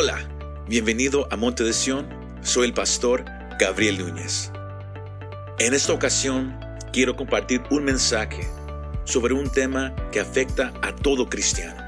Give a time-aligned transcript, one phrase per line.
[0.00, 0.28] Hola,
[0.68, 2.08] bienvenido a Monte de Sion.
[2.44, 3.24] Soy el pastor
[3.58, 4.52] Gabriel Núñez.
[5.58, 6.56] En esta ocasión
[6.92, 8.48] quiero compartir un mensaje
[9.02, 11.82] sobre un tema que afecta a todo cristiano,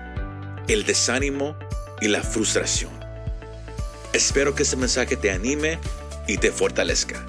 [0.66, 1.56] el desánimo
[2.00, 2.90] y la frustración.
[4.12, 5.78] Espero que este mensaje te anime
[6.26, 7.24] y te fortalezca.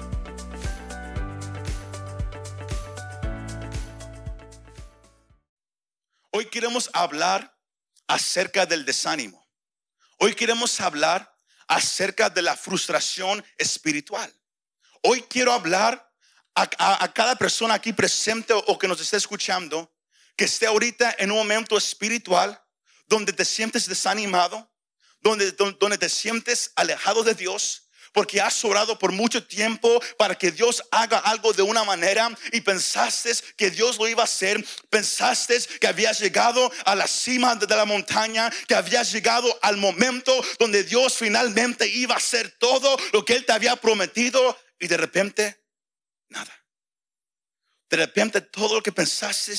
[6.32, 7.56] Hoy queremos hablar
[8.08, 9.41] acerca del desánimo.
[10.24, 11.36] Hoy queremos hablar
[11.66, 14.32] acerca de la frustración espiritual.
[15.02, 16.08] Hoy quiero hablar
[16.54, 19.92] a, cada persona aquí presente o que nos esté escuchando
[20.36, 22.62] que esté ahorita en un momento espiritual
[23.08, 24.72] donde te sientes desanimado,
[25.18, 30.52] donde, donde te sientes alejado de Dios, porque has orado por mucho tiempo para que
[30.52, 35.58] Dios haga algo de una manera y pensaste que Dios lo iba a hacer, pensaste
[35.80, 40.84] que habías llegado a la cima de la montaña, que habías llegado al momento donde
[40.84, 45.64] Dios finalmente iba a hacer todo lo que Él te había prometido y de repente,
[46.28, 46.52] nada.
[47.88, 49.54] De repente todo lo que pensaste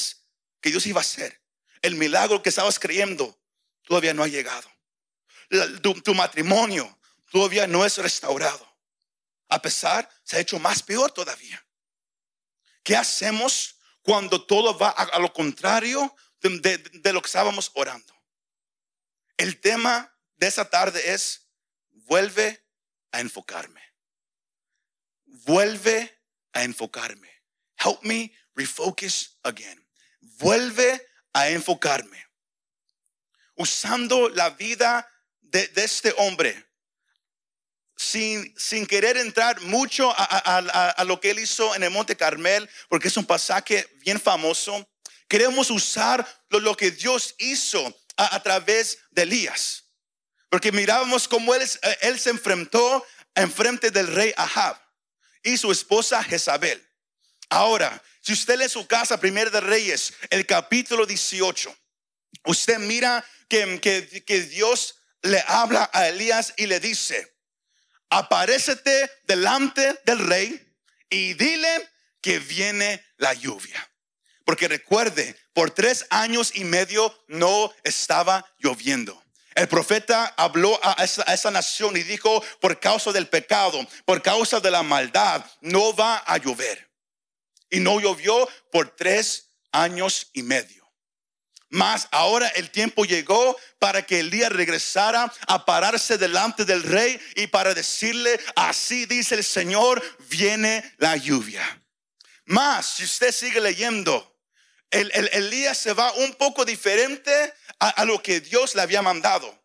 [0.59, 1.41] que Dios iba a hacer,
[1.81, 3.39] el milagro que estabas creyendo,
[3.83, 4.69] todavía no ha llegado.
[5.81, 6.99] Tu, tu matrimonio,
[7.33, 8.63] todavía no es restaurado.
[9.49, 11.65] A pesar, se ha hecho más peor todavía.
[12.83, 18.13] ¿Qué hacemos cuando todo va a, lo contrario de, lo que estábamos orando?
[19.35, 21.49] El tema de esa tarde es,
[21.89, 22.63] vuelve
[23.11, 23.81] a enfocarme.
[25.25, 27.31] Vuelve a enfocarme.
[27.83, 29.83] Help me refocus again.
[30.21, 32.27] Vuelve a enfocarme.
[33.55, 35.09] Usando la vida
[35.41, 36.72] de este hombre
[37.95, 43.07] sin, sin querer entrar mucho a, lo que él hizo en el Monte Carmel, porque
[43.07, 44.87] es un pasaje bien famoso,
[45.27, 49.85] queremos usar lo, que Dios hizo a, través de Elías.
[50.49, 51.67] Porque mirábamos cómo él,
[52.01, 54.79] él se enfrentó enfrente del rey Ahab
[55.41, 56.85] y su esposa Jezabel.
[57.49, 61.75] Ahora, si usted lee su casa, Primero de Reyes, el capítulo 18,
[62.45, 67.32] usted mira que, que, que Dios le habla a Elías y le dice,
[68.17, 70.75] aparécete delante del rey
[71.09, 71.89] y dile
[72.21, 73.89] que viene la lluvia.
[74.45, 79.21] Porque recuerde, por tres años y medio no estaba lloviendo.
[79.55, 84.71] El profeta habló a esa, nación y dijo, por causa del pecado, por causa de
[84.71, 86.89] la maldad, no va a llover.
[87.69, 90.82] Y no llovió por tres años y medio.
[91.73, 97.47] Mas ahora el tiempo llegó para que Elías regresara a pararse delante del rey y
[97.47, 101.63] para decirle, así dice el Señor, viene la lluvia.
[102.45, 104.37] Mas si usted sigue leyendo,
[104.91, 109.59] el, Elías se va un poco diferente a, a lo que Dios le había mandado.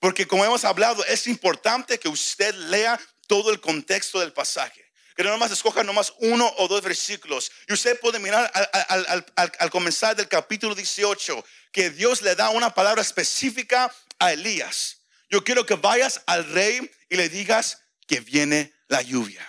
[0.00, 4.87] Porque como hemos hablado, es importante que usted lea todo el contexto del pasaje
[5.18, 7.50] que no nomás escoja nomás uno o dos versículos.
[7.66, 13.02] Y usted puede mirar al, comenzar del capítulo 18 que Dios le da una palabra
[13.02, 14.98] específica a Elías.
[15.28, 19.42] Yo quiero que vayas al rey y le digas que viene la lluvia.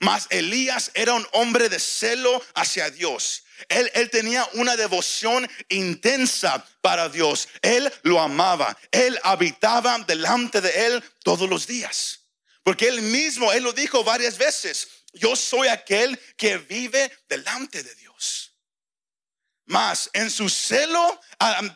[0.00, 3.44] Mas Elías era un hombre de celo hacia Dios.
[3.70, 7.48] Él, él, tenía una devoción intensa para Dios.
[7.62, 8.76] Él lo amaba.
[8.90, 12.19] Él habitaba delante de él todos los días.
[12.62, 17.94] Porque él mismo, él lo dijo varias veces, yo soy aquel que vive delante de
[17.94, 18.54] Dios.
[19.66, 21.20] Más, en su celo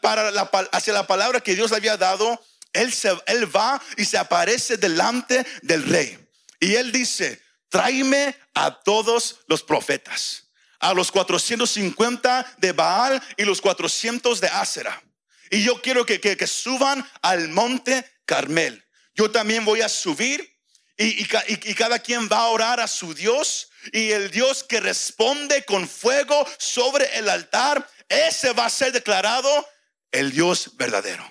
[0.03, 0.28] para
[0.73, 4.77] hacia la palabra que Dios le había dado, él, se, él va y se aparece
[4.77, 6.19] delante del rey.
[6.61, 10.49] Y él dice, tráeme a todos los profetas,
[10.81, 15.03] a los 450 de Baal y los 400 de Asera.
[15.50, 18.84] Y yo quiero que, que suban al monte Carmel.
[19.15, 20.53] Yo también voy a subir
[20.97, 23.71] y, cada quien va a orar a su Dios.
[23.93, 29.69] Y el Dios que responde con fuego sobre el altar, ese va a ser declarado
[30.12, 31.28] el Dios verdadero.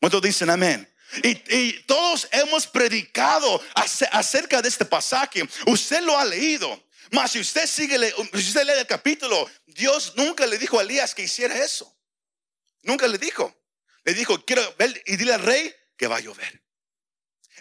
[0.00, 0.92] ¿Cuántos dicen amén?
[1.22, 5.48] Y, todos hemos predicado acerca de este pasaje.
[5.66, 6.84] Usted lo ha leído.
[7.10, 7.98] Mas si usted sigue,
[8.34, 11.96] si usted lee el capítulo, Dios nunca le dijo a Elías que hiciera eso.
[12.82, 13.54] Nunca le dijo.
[14.04, 16.62] Le dijo, quiero ver y dile al rey que va a llover.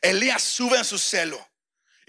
[0.02, 1.48] Elías sube en su celo.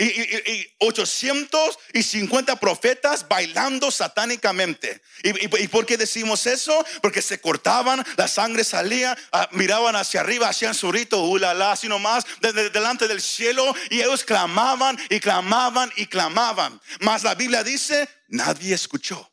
[0.00, 5.02] Y, y, 850 profetas bailando satánicamente.
[5.24, 6.86] ¿Y, por qué decimos eso?
[7.02, 11.88] Porque se cortaban, la sangre salía, ah, miraban hacia arriba, hacían su rito, ulala, así
[11.88, 16.80] nomás, desde delante del cielo, y ellos clamaban y clamaban y clamaban.
[17.00, 19.32] Mas la Biblia dice, nadie escuchó,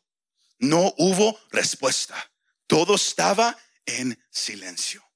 [0.58, 2.16] no hubo respuesta,
[2.66, 3.56] todo estaba
[3.86, 5.08] en silencio.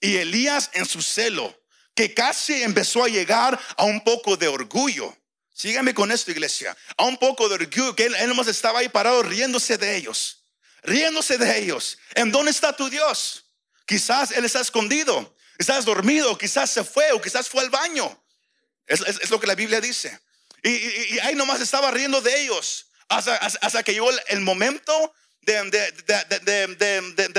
[0.00, 1.56] Y Elías en su celo
[1.98, 5.18] que casi empezó a llegar a un poco de orgullo.
[5.52, 6.76] Síganme con esto, iglesia.
[6.96, 10.44] A un poco de orgullo que él, él nomás estaba ahí parado riéndose de ellos.
[10.84, 11.98] Riéndose de ellos.
[12.14, 13.46] ¿En dónde está tu Dios?
[13.84, 15.34] Quizás él está escondido.
[15.58, 16.38] Estás dormido.
[16.38, 18.24] Quizás se fue o quizás fue al baño.
[18.86, 20.20] Es, lo que la Biblia dice.
[20.62, 22.86] Y, y- y ahí nomás estaba riendo de ellos.
[23.08, 25.64] Hasta, que llegó el, momento de-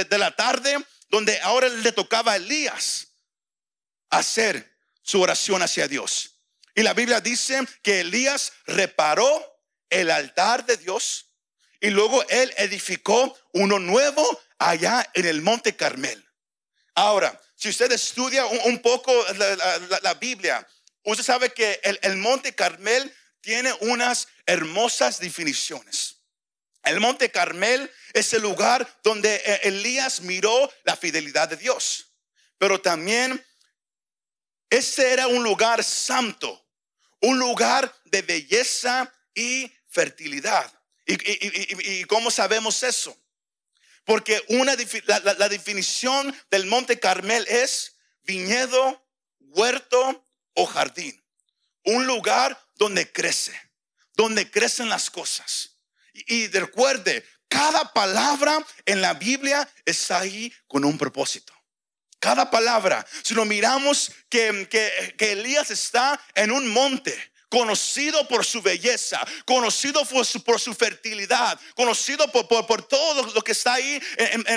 [0.09, 0.77] de la tarde
[1.07, 3.08] donde ahora le tocaba a Elías
[4.09, 6.35] hacer su oración hacia Dios.
[6.75, 11.27] Y la Biblia dice que Elías reparó el altar de Dios
[11.81, 16.23] y luego él edificó uno nuevo allá en el monte Carmel.
[16.95, 19.13] Ahora, si usted estudia un, poco
[20.01, 20.65] la Biblia,
[21.03, 26.17] usted sabe que el, el monte Carmel tiene unas hermosas definiciones.
[26.83, 32.13] El monte Carmel es el lugar donde eh, Elías miró la fidelidad de Dios,
[32.57, 33.43] pero también
[34.69, 36.65] ese era un lugar santo,
[37.21, 40.71] un lugar de belleza y fertilidad.
[41.05, 43.17] ¿Y, cómo sabemos eso?
[44.05, 44.75] Porque una,
[45.05, 49.03] la, la- definición del Monte Carmel es viñedo,
[49.39, 51.23] huerto o jardín.
[51.83, 53.59] Un lugar donde crece,
[54.13, 55.77] donde crecen las cosas.
[56.13, 61.53] Y recuerde, cada palabra en la Biblia está ahí con un propósito.
[62.19, 63.05] Cada palabra.
[63.23, 67.17] Si lo miramos que, que, que Elías está en un monte.
[67.49, 73.23] Conocido por su belleza, conocido por su, por su fertilidad, conocido por, por, por todo
[73.33, 73.99] lo, que está ahí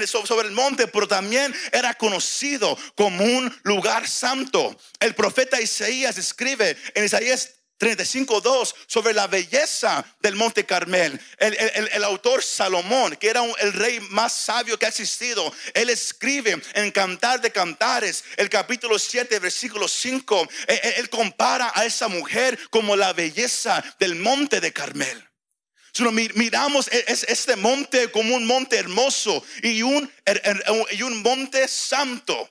[0.04, 4.78] sobre el monte, pero también era conocido como un lugar santo.
[5.00, 11.20] El profeta Isaías escribe en Isaías 35.2 sobre la belleza del monte Carmel.
[11.38, 15.90] El, el- el- autor Salomón, que era el rey más sabio que ha existido, él
[15.90, 21.84] escribe en Cantar de Cantares, el capítulo 7, versículo 5, él, él- él compara a
[21.84, 25.28] esa mujer como la belleza del monte de Carmel.
[25.92, 31.02] Si miramos e- es- este monte como un monte hermoso y un, er- er- y
[31.02, 32.48] un monte santo.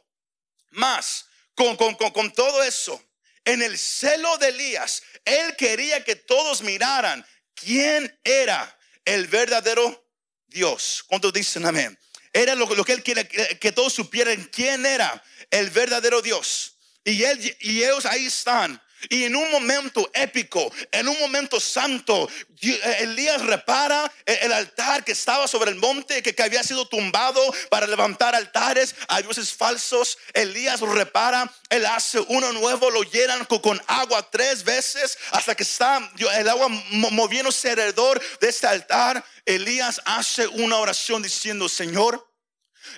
[0.71, 1.25] Más,
[1.55, 3.01] con, con- con- con todo eso,
[3.45, 10.07] en el celo de Elías, él quería que todos miraran quién era el verdadero
[10.47, 11.03] Dios.
[11.07, 11.97] ¿Cuántos dicen amén?
[12.33, 16.77] Era lo, que él quería que, que todos supieran quién era el verdadero Dios.
[17.03, 18.81] Y, él, y ellos ahí están.
[19.09, 22.29] Y en un momento épico, en un momento santo,
[22.61, 27.41] eh, Elías repara el el altar que estaba sobre el monte, que, había sido tumbado
[27.69, 30.17] para levantar altares a dioses falsos.
[30.33, 36.11] Elías repara, él hace uno nuevo, lo llenan con, agua tres veces hasta que está
[36.35, 39.23] el agua mo- moviéndose alrededor de este altar.
[39.45, 42.30] Elías hace una oración diciendo, Señor,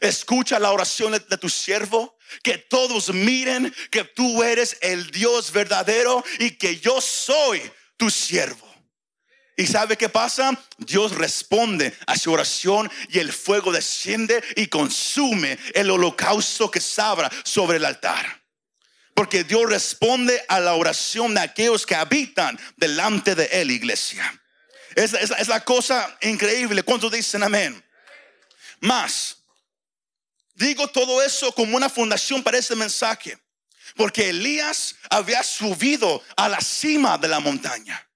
[0.01, 2.17] Escucha la oración de, tu siervo.
[2.41, 7.61] Que todos miren que tú eres el Dios verdadero y que yo soy
[7.97, 8.67] tu siervo.
[9.55, 10.59] ¿Y sabe qué pasa?
[10.79, 17.29] Dios responde a su oración y el fuego desciende y consume el holocausto que sabra
[17.43, 18.41] sobre el altar.
[19.13, 24.41] Porque Dios responde a la oración de aquellos que habitan delante de Él, iglesia.
[24.95, 26.81] Es, es- es la cosa increíble.
[26.81, 27.85] ¿Cuántos dicen amén?
[28.79, 29.42] Más,
[30.53, 33.37] digo todo eso como una fundación para este mensaje.
[33.95, 38.07] Porque Elías había subido a la cima de la montaña.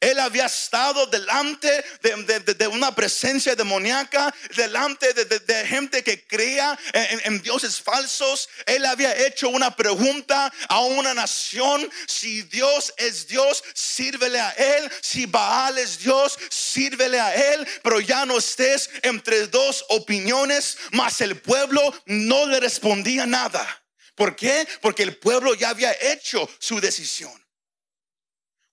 [0.00, 7.20] Él había estado delante de, una presencia demoníaca, delante de, gente que creía en, en-
[7.34, 8.48] en dioses falsos.
[8.66, 11.90] Él había hecho una pregunta a una nación.
[12.06, 14.90] Si Dios es Dios, sírvele a Él.
[15.00, 17.66] Si Baal es Dios, sírvele a Él.
[17.82, 20.76] Pero ya no estés entre dos opiniones.
[20.92, 23.66] Mas el pueblo no le respondía nada.
[24.14, 24.66] ¿Por qué?
[24.80, 27.32] Porque el pueblo ya había hecho su decisión.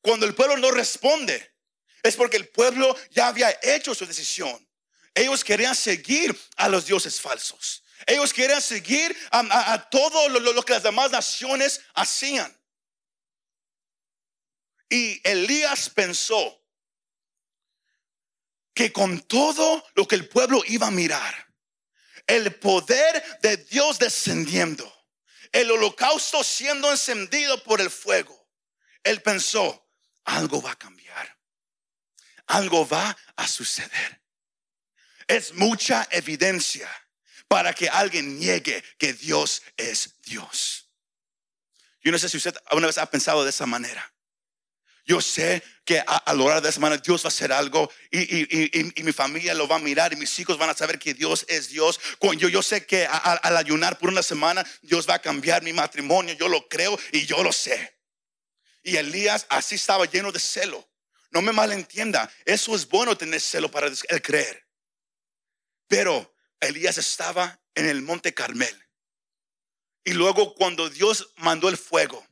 [0.02, 1.56] Cuando el pueblo no responde,
[2.04, 4.68] es porque el pueblo ya había hecho su decisión.
[5.14, 7.84] Ellos querían seguir a los dioses falsos.
[8.08, 12.58] Ellos querían seguir a, todo lo- lo que las demás naciones hacían.
[14.90, 16.58] Y Elías pensó
[18.74, 21.54] que con todo lo que el pueblo iba a mirar,
[22.26, 24.92] el poder de Dios descendiendo,
[25.52, 28.50] el holocausto siendo encendido por el fuego,
[29.04, 29.88] él pensó,
[30.26, 31.38] algo va a cambiar.
[32.48, 34.22] Algo va a suceder.
[35.28, 36.90] Es mucha evidencia
[37.48, 40.90] para que alguien niegue que Dios es Dios.
[42.04, 44.14] Yo no sé si usted alguna vez ha pensado de esa manera.
[45.06, 47.92] Yo sé que a, a lo largo de la semana Dios va a hacer algo
[48.12, 50.74] y, y- y- y mi familia lo va a mirar y mis hijos van a
[50.76, 52.00] saber que Dios es Dios.
[52.38, 56.34] Yo, yo sé que al ayunar por una semana Dios va a cambiar mi matrimonio.
[56.36, 57.98] Yo lo creo y yo lo sé.
[58.84, 60.88] Y Elías así estaba lleno de celo.
[61.32, 64.68] No me malentienda, eso es bueno tener celo para el creer.
[65.88, 68.76] Pero Elías estaba en el monte Carmel.
[70.04, 72.26] Y luego cuando Dios mandó el fuego,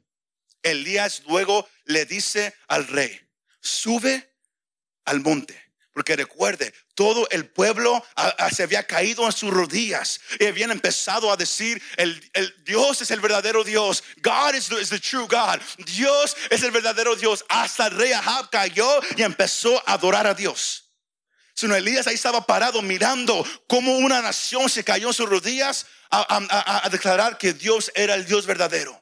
[0.64, 3.20] Elías luego le dice al rey,
[3.62, 4.36] sube
[5.06, 5.62] al monte.
[5.94, 8.06] Porque recuerde, todo el pueblo
[8.52, 12.22] se había caído en sus rodillas y habían empezado a decir, el,
[12.66, 14.04] Dios es el verdadero Dios.
[14.18, 15.62] God is the, true God.
[15.96, 17.46] Dios es el verdadero Dios.
[17.48, 20.92] Hasta el rey Ahab cayó y empezó a adorar a Dios.
[21.54, 26.20] Sino Elías ahí estaba parado mirando cómo una nación se cayó en sus rodillas a,
[26.20, 29.02] a- a- a declarar que Dios era el Dios verdadero.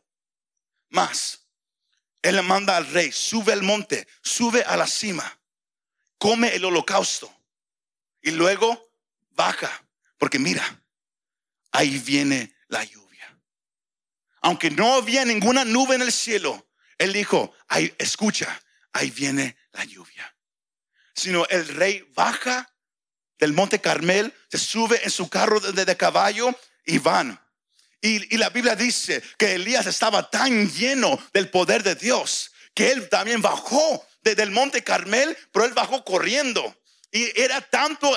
[0.90, 1.40] Más,
[2.22, 5.40] él le manda al rey, sube al monte, sube a la cima,
[6.20, 7.34] come el holocausto
[8.28, 8.92] y luego
[9.32, 9.72] baja,
[10.18, 10.84] porque mira,
[11.72, 13.40] ahí viene la lluvia.
[14.42, 16.68] Aunque no había ninguna nube en el cielo,
[16.98, 18.62] él dijo, ahí, escucha,
[18.94, 20.34] ahí viene la lluvia
[21.18, 22.72] sino el rey baja
[23.40, 26.56] del monte Carmel, se sube en su carro de, de caballo
[26.86, 27.40] y van.
[28.02, 32.92] Y, y la Biblia dice que Elías estaba tan lleno del poder de Dios que
[32.92, 36.76] él también bajó desde el monte Carmel, pero él bajó corriendo.
[37.12, 38.12] Y era tanto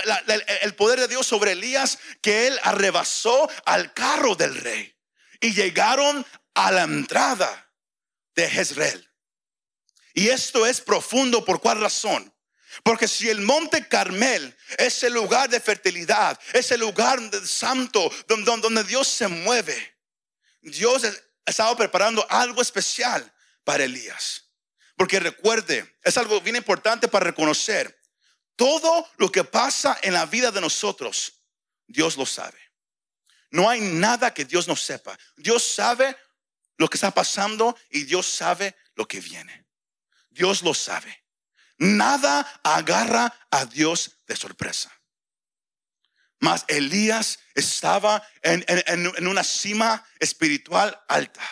[0.63, 4.95] el poder de Dios sobre Elías que él arrebasó al carro del rey.
[5.41, 7.73] Y llegaron a la entrada
[8.35, 9.09] de Jezreel.
[10.13, 12.35] Y esto es profundo, ¿por cuál razón?
[12.83, 18.51] Porque si el monte Carmel es el lugar de fertilidad, es el lugar santo donde,
[18.61, 19.99] donde- Dios se mueve,
[20.61, 23.33] Dios es- estaba preparando algo especial
[23.65, 24.51] para Elías.
[24.97, 28.00] Porque recuerde, es algo bien importante para reconocer,
[28.57, 31.33] todo lo que pasa en la vida de nosotros,
[31.87, 32.59] Dios lo sabe.
[33.50, 35.19] No hay nada que Dios no sepa.
[35.37, 36.16] Dios sabe
[36.76, 39.66] lo que está pasando y Dios sabe lo que viene.
[40.30, 41.25] Dios lo sabe.
[41.78, 44.92] Nada agarra a Dios de sorpresa.
[46.38, 51.42] Mas Elías estaba en, una cima espiritual alta.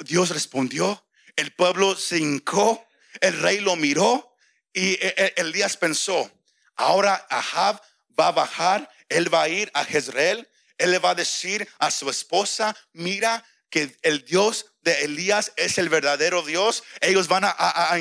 [0.00, 2.86] Dios respondió, el pueblo se hincó,
[3.20, 4.31] el rey lo miró
[4.72, 6.30] y e- e- Elías pensó,
[6.76, 7.80] ahora Ahab
[8.18, 10.48] va a bajar, él va a ir a Jezreel,
[10.78, 15.78] él le va a decir a su esposa, mira que el Dios de Elías es
[15.78, 16.82] el verdadero Dios.
[17.00, 17.98] Ellos van a, a,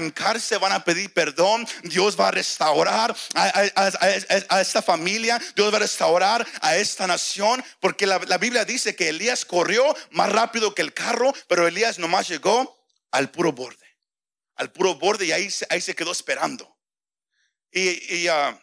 [0.60, 1.66] van a pedir perdón.
[1.84, 3.62] Dios va a restaurar a-
[4.50, 5.40] a esta familia.
[5.56, 7.64] Dios va a restaurar a esta nación.
[7.80, 12.00] Porque la, la Biblia dice que Elías corrió más rápido que el carro, pero Elías
[12.00, 12.78] nomás llegó
[13.12, 13.81] al puro borde.
[14.56, 16.78] Al puro borde y ahí, ahí se quedó esperando.
[17.72, 18.62] Y, y, ah,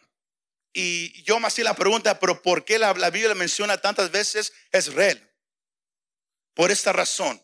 [0.72, 4.52] y yo me hacía la pregunta, pero ¿por qué la, la Biblia menciona tantas veces
[4.72, 5.28] Israel?
[6.54, 7.42] Por esta razón.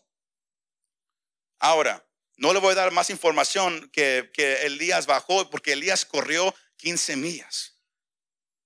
[1.59, 2.05] Ahora,
[2.37, 7.15] no le voy a dar más información que, que Elías bajó, porque Elías corrió 15
[7.15, 7.75] millas.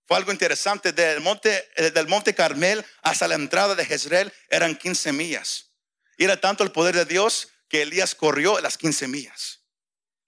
[0.09, 0.91] Fue algo interesante.
[0.91, 5.71] Del monte, eh, del monte Carmel hasta la entrada de Jezreel eran 15 millas.
[6.17, 9.58] Y era tanto el poder de Dios que Elías corrió las 15 millas.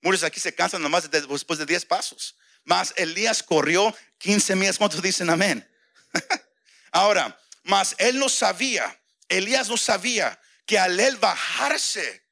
[0.01, 2.35] Muchos aquí se cansan nomás de- después de 10 pasos.
[2.63, 4.77] Mas Elías corrió 15 millas.
[4.77, 5.67] ¿Cuántos dicen amén?
[6.91, 12.25] Ahora, mas él no sabía, Elías no sabía que al él bajarse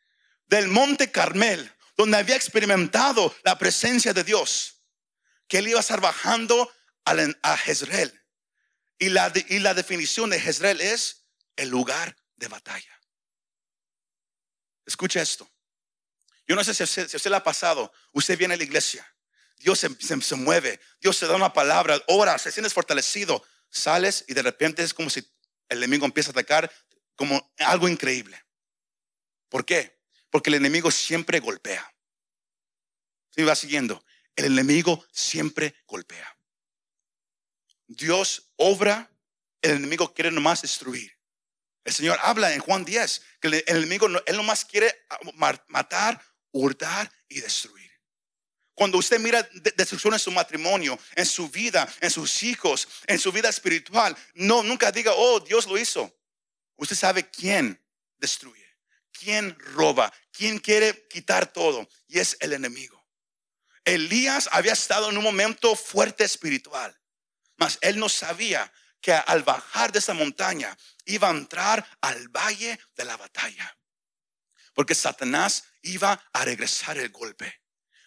[0.48, 4.82] del monte Carmel, donde había experimentado la presencia de Dios,
[5.48, 6.72] que él iba a estar bajando
[7.06, 8.14] a Jezreel.
[8.98, 13.00] Y la, y la definición de Jezreel es el lugar de batalla.
[14.86, 15.50] Escucha esto.
[16.50, 19.06] Yo no sé si usted, le ha pasado, usted viene a la iglesia,
[19.58, 24.42] Dios se, mueve, Dios se da una palabra, ora, se sientes fortalecido, sales y de
[24.42, 25.20] repente es como si
[25.70, 26.72] el enemigo empieza a atacar
[27.16, 28.44] como algo increíble.
[29.48, 30.02] ¿Por qué?
[30.32, 31.94] Porque el enemigo siempre golpea.
[33.30, 34.04] Si va siguiendo,
[34.36, 36.36] el enemigo siempre golpea.
[37.86, 39.12] Dios obra,
[39.62, 41.16] el enemigo quiere nomás destruir.
[41.84, 46.20] El Señor habla en Juan 10 que el enemigo, él nomás quiere ma- matar,
[46.52, 47.90] hurtar y destruir.
[48.74, 53.20] Cuando usted mira de- destrucción en su matrimonio, en su vida, en sus hijos, en
[53.20, 56.16] su vida espiritual, no, nunca diga, oh, Dios lo hizo.
[56.78, 57.84] Usted sabe quién
[58.18, 58.66] destruye,
[59.12, 61.90] quién roba, quién quiere quitar todo.
[62.08, 63.06] Y es el enemigo.
[63.84, 66.98] Elías había estado en un momento fuerte espiritual,
[67.58, 72.80] mas él no sabía que al bajar de esa montaña iba a entrar al valle
[72.96, 73.78] de la batalla.
[74.74, 77.62] Porque Satanás iba a regresar el golpe.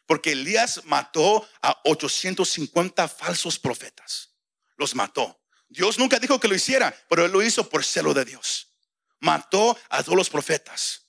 [0.07, 4.35] Porque Elías mató a 850 falsos profetas.
[4.77, 5.43] Los mató.
[5.69, 8.75] Dios nunca dijo que lo hiciera, pero él lo hizo por celo de Dios.
[9.21, 11.09] Mató a todos los profetas.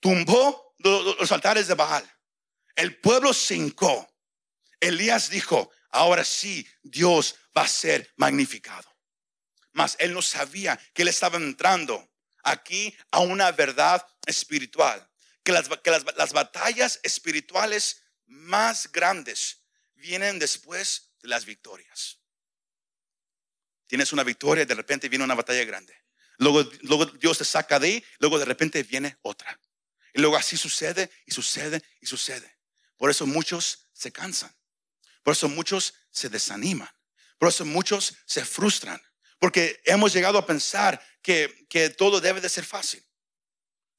[0.00, 2.04] Tumbó los altares de Baal.
[2.74, 4.08] El pueblo se hincó.
[4.80, 8.90] Elías dijo, ahora sí, Dios va a ser magnificado.
[9.72, 12.10] Mas él no sabía que él estaba entrando
[12.42, 15.08] aquí a una verdad espiritual.
[15.44, 19.62] Que las, que las batallas espirituales más grandes
[19.94, 22.18] vienen después de las victorias.
[23.86, 25.94] Tienes una victoria y de repente viene una batalla grande.
[26.38, 29.60] Luego, luego Dios te saca de ahí, luego de repente viene otra.
[30.14, 32.58] Y luego así sucede y sucede y sucede.
[32.96, 34.54] Por eso muchos se cansan.
[35.22, 36.90] Por eso muchos se desaniman.
[37.38, 39.00] Por eso muchos se frustran.
[39.38, 43.04] Porque hemos llegado a pensar que, que todo debe de ser fácil.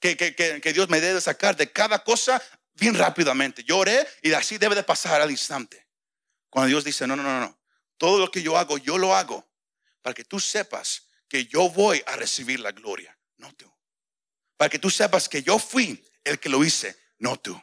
[0.04, 2.44] Que, que, que, Dios me debe sacar de cada cosa
[2.74, 3.64] bien rápidamente.
[3.64, 5.88] Yo oré y así debe de pasar al instante.
[6.50, 7.58] Cuando Dios dice, no, no, no, no.
[7.98, 9.48] Todo lo que yo hago, yo lo hago
[10.02, 13.74] para que tú sepas que yo voy a recibir la gloria, no tú.
[14.58, 17.58] Para que tú sepas que yo fui el que lo hice, no tú.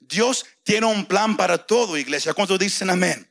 [0.00, 2.32] Dios tiene un plan para todo, iglesia.
[2.32, 3.30] ¿Cuántos dicen amén?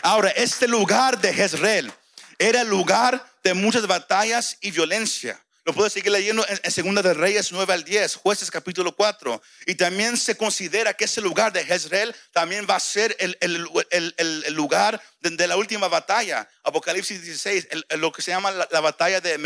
[0.00, 1.92] Ahora, este lugar de Jezreel
[2.38, 5.38] era el lugar de muchas batallas y violencia.
[5.64, 9.42] Lo puedes seguir leyendo en, Segunda de Reyes 9 al 10, Jueces capítulo 4.
[9.66, 14.54] Y también se considera que ese lugar de Jezreel también va a ser el, el,
[14.54, 16.48] lugar de, la última batalla.
[16.64, 19.36] Apocalipsis 16, lo que se llama la, batalla de,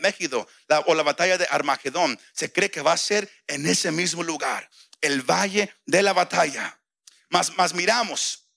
[0.00, 0.48] México
[0.86, 2.18] o la batalla de Armagedón.
[2.32, 4.68] Se cree que va a ser en ese mismo lugar,
[5.00, 6.80] el valle de la batalla.
[7.28, 8.48] Mas, mas miramos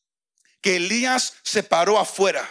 [0.62, 2.50] que Elías se paró afuera.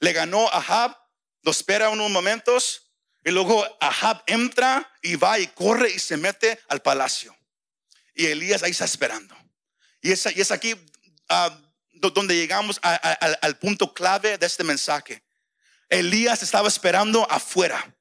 [0.00, 1.05] Le ganó a Ahab
[1.46, 2.90] lo espera unos momentos
[3.24, 7.36] y luego Ahab entra y va y corre y se mete al palacio.
[8.16, 9.36] Y Elías ahí está esperando.
[10.02, 10.74] Y es, es aquí
[11.28, 11.56] ah,
[11.92, 15.22] donde llegamos al punto clave de este mensaje.
[15.88, 17.94] Elías estaba esperando afuera.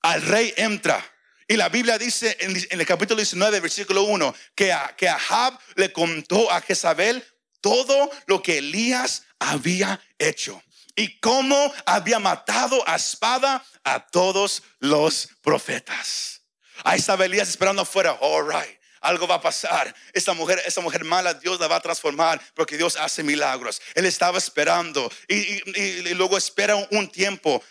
[0.00, 1.04] Al rey entra.
[1.48, 5.92] Y la Biblia dice en, el capítulo 19, versículo 1, que, a, que Ahab le
[5.92, 7.26] contó a Jezabel
[7.60, 10.62] todo lo que Elías había hecho
[11.00, 16.42] y cómo había matado a espada a todos los profetas.
[16.84, 18.18] Ahí estaba esperando afuera.
[18.20, 18.78] All right.
[19.00, 19.94] Algo va a pasar.
[20.12, 23.80] Esta mujer, esta mujer mala, Dios la va a transformar porque Dios hace milagros.
[23.94, 27.64] Él estaba esperando y, luego espera un, tiempo.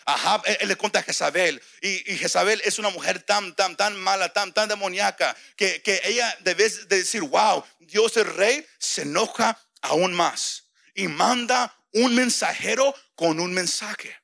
[0.46, 4.52] Él, le cuenta a Jezabel y, Jezabel es una mujer tan, tan, tan mala, tan,
[4.54, 10.64] tan demoníaca que, ella debe de decir, wow, Dios el rey se enoja aún más
[10.96, 14.16] y manda un mensajero con un mensaje.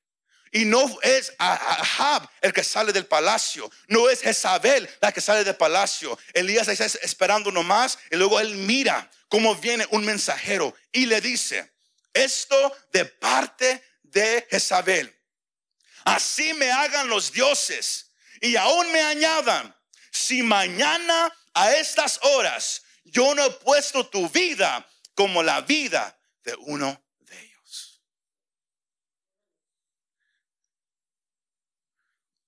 [0.51, 5.43] Y no es Ahab el que sale del palacio, no es Jezabel la que sale
[5.43, 6.17] del palacio.
[6.33, 11.73] Elías está esperando nomás y luego él mira cómo viene un mensajero y le dice,
[12.13, 15.13] esto de parte de Jezabel.
[16.05, 19.75] Así me hagan los dioses y aún me añadan,
[20.11, 26.55] si mañana a estas horas yo no he puesto tu vida como la vida de
[26.59, 27.04] uno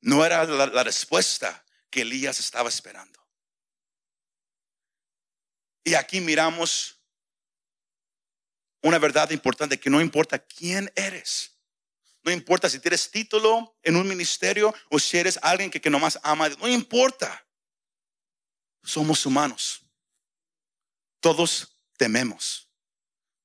[0.02, 3.20] No era la, respuesta que Elías estaba esperando.
[5.84, 7.00] Y aquí miramos
[8.82, 11.58] una verdad importante que no importa quién eres.
[12.24, 16.20] No importa si tienes título en un ministerio o si eres alguien que, que nomás
[16.24, 16.50] ama.
[16.50, 17.46] No importa.
[18.84, 19.82] Somos humanos.
[21.20, 22.70] Todos tememos.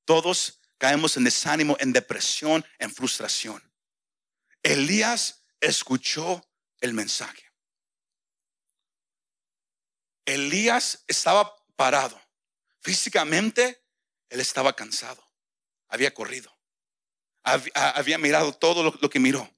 [0.05, 3.62] Todos caemos en desánimo, en depresión, en frustración.
[4.62, 6.44] Elías escuchó
[6.81, 7.51] el mensaje.
[10.27, 12.20] Elías estaba parado.
[12.81, 13.83] Físicamente,
[14.29, 15.25] él estaba cansado.
[15.88, 16.53] Había corrido.
[17.44, 19.48] Había, mirado todo lo, que miró.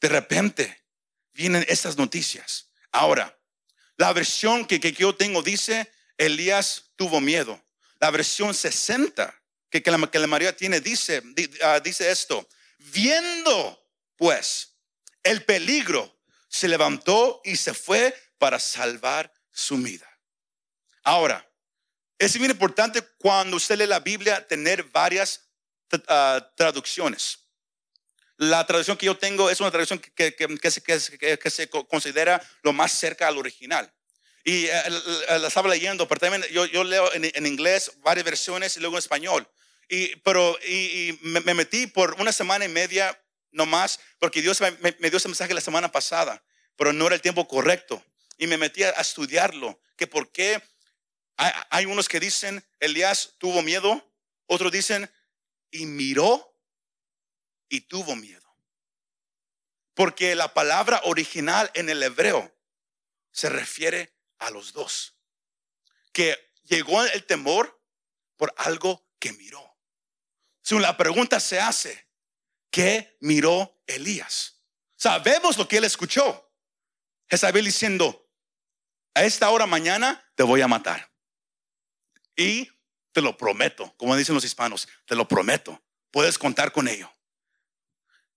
[0.00, 0.84] De repente,
[1.32, 2.70] vienen estas noticias.
[2.92, 3.38] Ahora,
[3.96, 7.62] la versión que, yo tengo dice, Elías tuvo miedo.
[7.98, 11.22] La versión 60 que, que, la, que la María tiene dice,
[11.62, 12.46] ah, dice esto.
[12.78, 14.71] Viendo, pues,
[15.22, 20.08] el peligro, se levantó y se fue para salvar su vida.
[21.02, 21.48] Ahora,
[22.18, 25.48] es bien importante cuando usted lee la Biblia tener varias
[26.08, 27.38] ah, traducciones.
[28.36, 33.28] La traducción que yo tengo es una traducción que, que, se, considera lo más cerca
[33.28, 33.92] al original.
[34.44, 34.82] Y eh,
[35.38, 39.48] la estaba leyendo, pero también yo, leo en, inglés varias versiones y luego en español.
[39.88, 43.16] Y, pero y, me, metí por una semana y media
[43.52, 46.42] no más, porque Dios me, dio ese mensaje la semana pasada,
[46.76, 48.04] pero no era el tiempo correcto.
[48.38, 50.60] y me metí a estudiarlo, que por qué
[51.36, 54.12] hay, unos que dicen Elías tuvo miedo,
[54.46, 55.10] otros dicen
[55.70, 56.56] y miró
[57.68, 58.40] y tuvo miedo.
[59.94, 62.54] Porque la palabra original en el hebreo
[63.30, 65.16] se refiere a los dos.
[66.12, 67.80] Que llegó el temor
[68.36, 69.76] por algo que miró.
[70.62, 72.08] Si la pregunta se hace,
[72.72, 74.64] ¿qué miró Elías?
[74.96, 76.52] Sabemos lo que él escuchó.
[77.28, 78.28] Jezabel diciendo,
[79.14, 81.12] a esta hora mañana te voy a matar.
[82.34, 82.68] Y
[83.12, 85.80] te lo prometo, como dicen los hispanos, te lo prometo.
[86.10, 87.12] Puedes contar con ello.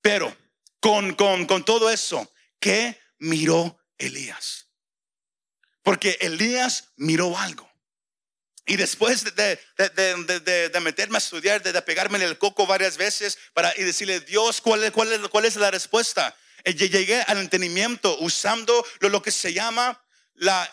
[0.01, 0.35] Pero
[0.79, 4.69] con, con, con todo eso, ¿qué miró Elías?
[5.81, 7.69] Porque Elías miró algo.
[8.65, 13.37] Y después de, de, de, meterme a estudiar, de, pegarme en el coco varias veces
[13.53, 16.35] para y decirle, Dios, ¿cuál es, cuál cuál es la respuesta?
[16.65, 20.67] Eh, llegué al entendimiento usando lo, que se llama la,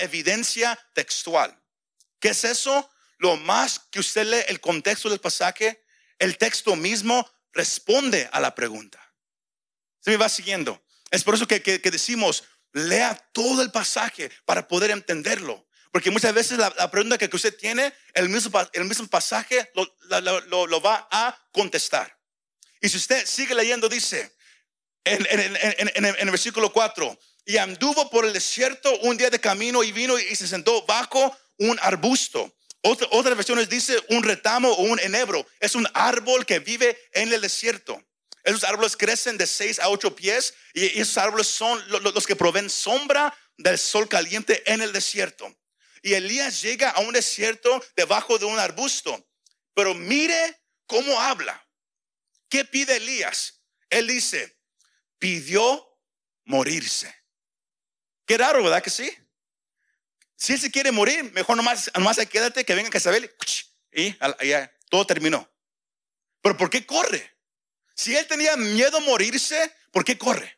[0.00, 1.60] evidencia textual.
[2.20, 2.88] ¿Qué es eso?
[3.18, 5.84] Lo más que usted lee el contexto del pasaje,
[6.20, 9.02] el texto mismo responde a la pregunta.
[10.00, 10.80] ¿Se me va siguiendo?
[11.10, 15.65] Es por eso que, que, decimos, lea todo el pasaje para poder entenderlo.
[15.96, 20.82] Porque muchas veces la, pregunta que usted tiene, el mismo, el mismo pasaje lo, lo,
[20.82, 22.14] va a contestar.
[22.82, 24.30] Y si usted sigue leyendo, dice
[25.04, 29.40] en, en, en, en el versículo 4, y anduvo por el desierto un día de
[29.40, 32.54] camino y vino y se sentó bajo un arbusto.
[32.82, 35.46] Otra, otras versiones dice un retamo o un enebro.
[35.60, 38.04] Es un árbol que vive en el desierto.
[38.44, 42.68] Esos árboles crecen de 6 a 8 pies y esos árboles son los que proveen
[42.68, 45.56] sombra del sol caliente en el desierto.
[46.06, 49.28] Y Elías llega a un desierto debajo de un arbusto.
[49.74, 51.68] Pero mire cómo habla.
[52.48, 53.60] ¿Qué pide Elías?
[53.90, 54.56] Él dice,
[55.18, 55.84] pidió
[56.44, 57.12] morirse.
[58.24, 59.10] Qué raro, ¿verdad que sí?
[60.36, 63.28] Si él se quiere morir, mejor nomás, nomás quédate, que venga Jezabel
[63.90, 64.16] y, y
[64.88, 65.52] todo terminó.
[66.40, 67.36] Pero ¿por qué corre?
[67.96, 70.56] Si él tenía miedo a morirse, ¿por qué corre?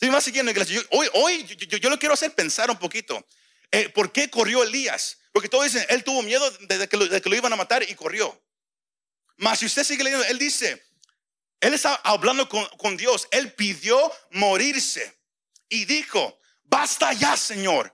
[0.00, 0.52] Si más siguiendo,
[0.90, 3.26] hoy, hoy yo, lo quiero hacer pensar un poquito.
[3.74, 5.18] Eh, ¿Por qué corrió Elías?
[5.32, 8.40] Porque todos dicen, él tuvo miedo de que, lo, que iban a matar y corrió.
[9.36, 10.86] Mas si usted sigue leyendo, él dice,
[11.60, 15.18] él está hablando con, con Dios, él pidió morirse
[15.68, 17.92] y dijo, basta ya, Señor.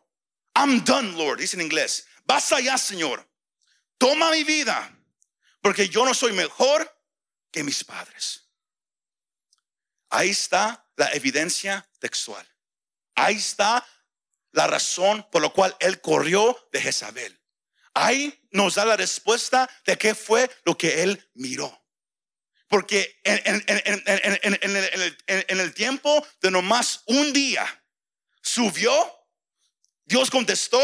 [0.55, 2.07] I'm done, Lord, dice en inglés.
[2.27, 3.27] Basta ya, Señor.
[3.97, 4.95] Toma mi vida,
[5.63, 6.95] porque yo no soy mejor
[7.51, 8.51] que mis padres.
[10.11, 12.47] Ahí está la evidencia textual.
[13.15, 13.87] Ahí está
[14.53, 17.41] la razón por la cual él corrió de Jezabel.
[17.95, 21.77] Ahí nos da la respuesta de qué fue lo que él miró.
[22.69, 23.65] Porque en,
[25.61, 27.67] el tiempo de nomás un día
[28.43, 29.21] subió
[30.11, 30.81] Dios contestó,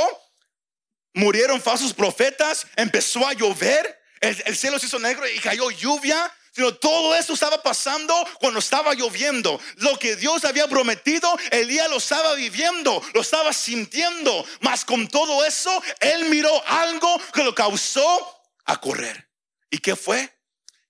[1.12, 6.32] murieron falsos profetas, empezó a llover, el, cielo se hizo negro y cayó lluvia.
[6.56, 9.60] Sino todo eso estaba pasando cuando estaba lloviendo.
[9.76, 14.44] Lo que Dios había prometido, Elías lo estaba viviendo, lo estaba sintiendo.
[14.62, 19.30] Mas con todo eso, él miró algo que lo causó a correr.
[19.70, 20.36] ¿Y qué fue?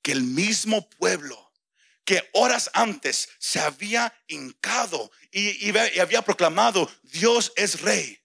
[0.00, 1.42] Que el mismo pueblo
[2.05, 8.22] que horas antes se había hincado y había proclamado, Dios es rey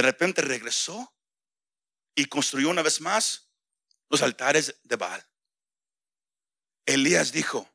[0.00, 1.14] de repente regresó
[2.14, 3.50] y construyó una vez más
[4.08, 5.29] los altares de Baal.
[6.94, 7.68] Elías dijo,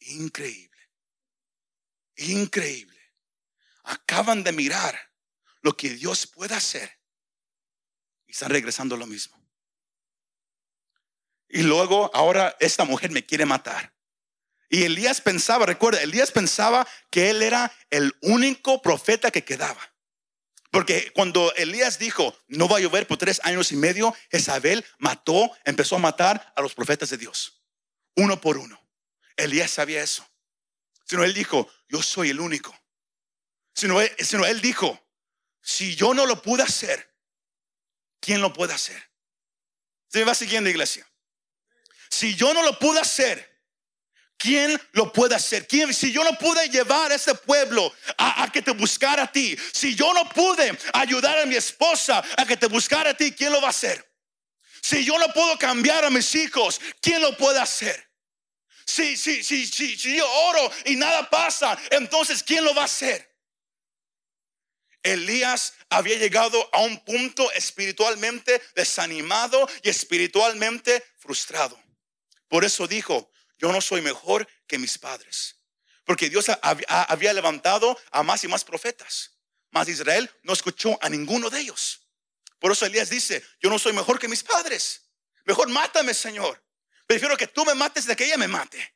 [0.00, 0.90] increíble,
[2.16, 2.96] increíble.
[3.84, 5.12] Acaban de mirar
[5.60, 6.98] lo que Dios puede hacer
[8.26, 9.36] y están regresando lo mismo.
[11.48, 13.94] Y luego ahora esta mujer me quiere matar.
[14.68, 19.95] Y Elías pensaba, recuerda, Elías pensaba que él era el único profeta que quedaba.
[20.70, 25.50] Porque cuando Elías dijo, no va a llover por tres años y medio, Jezabel mató,
[25.64, 27.62] empezó a matar a los profetas de Dios,
[28.16, 28.80] uno por uno.
[29.36, 30.26] Elías sabía eso.
[31.04, 32.76] Sino él dijo, yo soy el único.
[33.74, 35.00] Sino él, él dijo,
[35.60, 37.14] si yo no lo pude hacer,
[38.20, 39.10] ¿quién lo puede hacer?
[40.08, 41.08] Se va siguiendo, iglesia.
[42.08, 43.55] Si yo no lo pude hacer,
[44.38, 45.66] ¿Quién lo puede hacer?
[45.66, 49.56] ¿Quién, si yo no pude llevar a ese pueblo a, que te buscara a ti,
[49.72, 53.52] si yo no pude ayudar a mi esposa a que te buscara a ti, ¿quién
[53.52, 54.04] lo va a hacer?
[54.82, 58.10] Si yo no puedo cambiar a mis hijos, ¿quién lo puede hacer?
[58.84, 62.86] Si, si, si, si, si yo oro y nada pasa, entonces ¿quién lo va a
[62.86, 63.34] hacer?
[65.02, 71.80] Elías había llegado a un punto espiritualmente desanimado y espiritualmente frustrado.
[72.48, 75.56] Por eso dijo, yo no soy mejor que mis padres.
[76.04, 76.46] Porque Dios
[76.88, 79.32] había levantado a más y más profetas.
[79.70, 82.00] Mas Israel no escuchó a ninguno de ellos.
[82.58, 85.02] Por eso Elías dice, yo no soy mejor que mis padres.
[85.44, 86.62] Mejor mátame, Señor.
[87.06, 88.94] Prefiero que tú me mates de que ella me mate.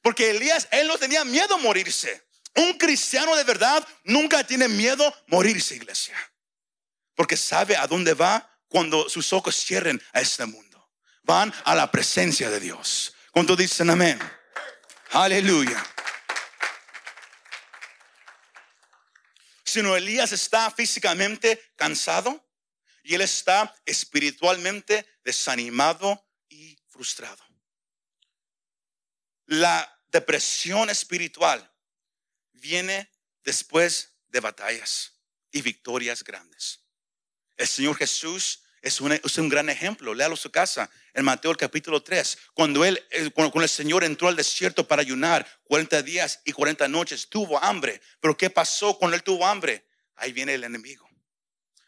[0.00, 2.26] Porque Elías, él no tenía miedo a morirse.
[2.56, 6.16] Un cristiano de verdad nunca tiene miedo a morirse, iglesia.
[7.14, 10.90] Porque sabe a dónde va cuando sus ojos cierren a este mundo.
[11.22, 13.13] Van a la presencia de Dios.
[13.34, 14.16] Cuando dicen amén.
[15.10, 15.84] Aleluya.
[19.64, 22.48] Sino Elías está físicamente cansado
[23.02, 27.44] y él está espiritualmente desanimado y frustrado.
[29.46, 31.74] La depresión espiritual
[32.52, 33.10] viene
[33.42, 35.18] después de batallas
[35.50, 36.84] y victorias grandes.
[37.56, 40.12] El Señor Jesús es un, es un gran ejemplo.
[40.12, 42.38] Léalo su casa en Mateo el capítulo 3.
[42.52, 46.86] Cuando, él, eh, cuando, el Señor entró al desierto para ayunar 40 días y 40
[46.88, 48.00] noches, tuvo hambre.
[48.20, 49.86] Pero ¿qué pasó cuando él tuvo hambre?
[50.16, 51.08] Ahí viene el enemigo.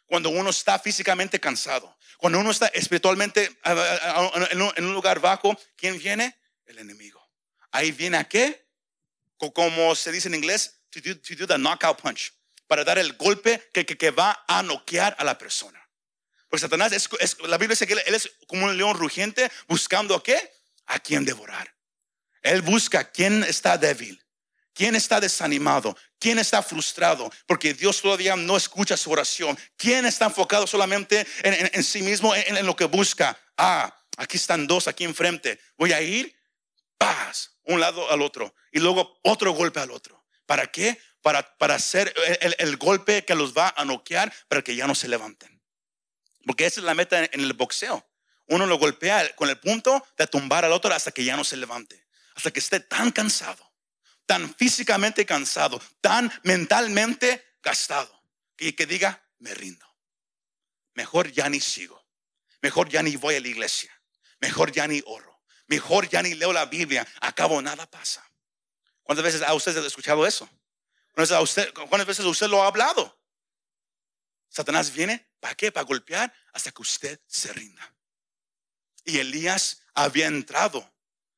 [0.06, 6.34] Cuando uno está físicamente cansado, cuando uno está espiritualmente en un lugar bajo, ¿quién viene?
[6.64, 7.22] El enemigo.
[7.72, 8.66] Ahí viene a qué?
[9.36, 12.32] Como se dice en inglés, to do, the knockout punch,
[12.66, 15.85] para dar el golpe que, que, va a noquear a la persona.
[16.48, 20.22] Porque Satanás, es, la Biblia dice que él, es como un león rugiente buscando a
[20.22, 20.52] qué?
[20.86, 21.74] A quien devorar.
[22.42, 24.24] Él busca a quien está débil,
[24.72, 29.58] quién está desanimado, quién está frustrado, porque Dios todavía no escucha su oración.
[29.76, 33.36] ¿Quién está enfocado solamente en, sí mismo, en, en, lo que busca?
[33.56, 35.58] Ah, aquí están dos aquí enfrente.
[35.76, 36.36] Voy a ir,
[36.98, 40.24] paz, un lado al otro y luego otro golpe al otro.
[40.46, 40.98] ¿Para qué?
[41.22, 45.08] Para, para hacer el, golpe que los va a noquear para que ya no se
[45.08, 45.55] levanten.
[46.46, 48.06] Porque esa es la meta en, el boxeo.
[48.46, 51.56] Uno lo golpea con el punto de tumbar al otro hasta que ya no se
[51.56, 52.06] levante.
[52.34, 53.72] Hasta que esté tan cansado,
[54.24, 58.22] tan físicamente cansado, tan mentalmente gastado,
[58.56, 59.86] que, que diga, me rindo.
[60.94, 62.06] Mejor ya ni sigo.
[62.62, 63.90] Mejor ya ni voy a la iglesia.
[64.38, 68.24] Mejor ya ni oro mejor ya ni leo la Biblia, acabo nada pasa.
[69.02, 70.48] ¿Cuántas veces ha usted escuchado eso?
[71.14, 73.16] ¿Cuántas veces usted lo ha hablado?
[74.56, 75.70] Satanás viene, ¿para qué?
[75.70, 77.94] Para golpear hasta que usted se rinda.
[79.04, 80.94] Y Elías había entrado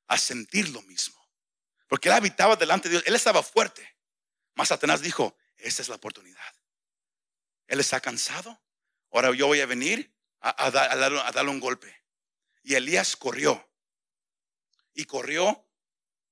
[0.07, 1.18] a sentir lo mismo.
[1.88, 3.96] Porque él habitaba delante de Dios, él estaba fuerte.
[4.54, 6.54] Mas Satanás dijo, esta es la oportunidad.
[7.66, 8.62] Él está cansado,
[9.11, 11.92] ahora yo voy a venir a darle un golpe.
[12.62, 13.68] Y Elías corrió
[14.94, 15.68] y corrió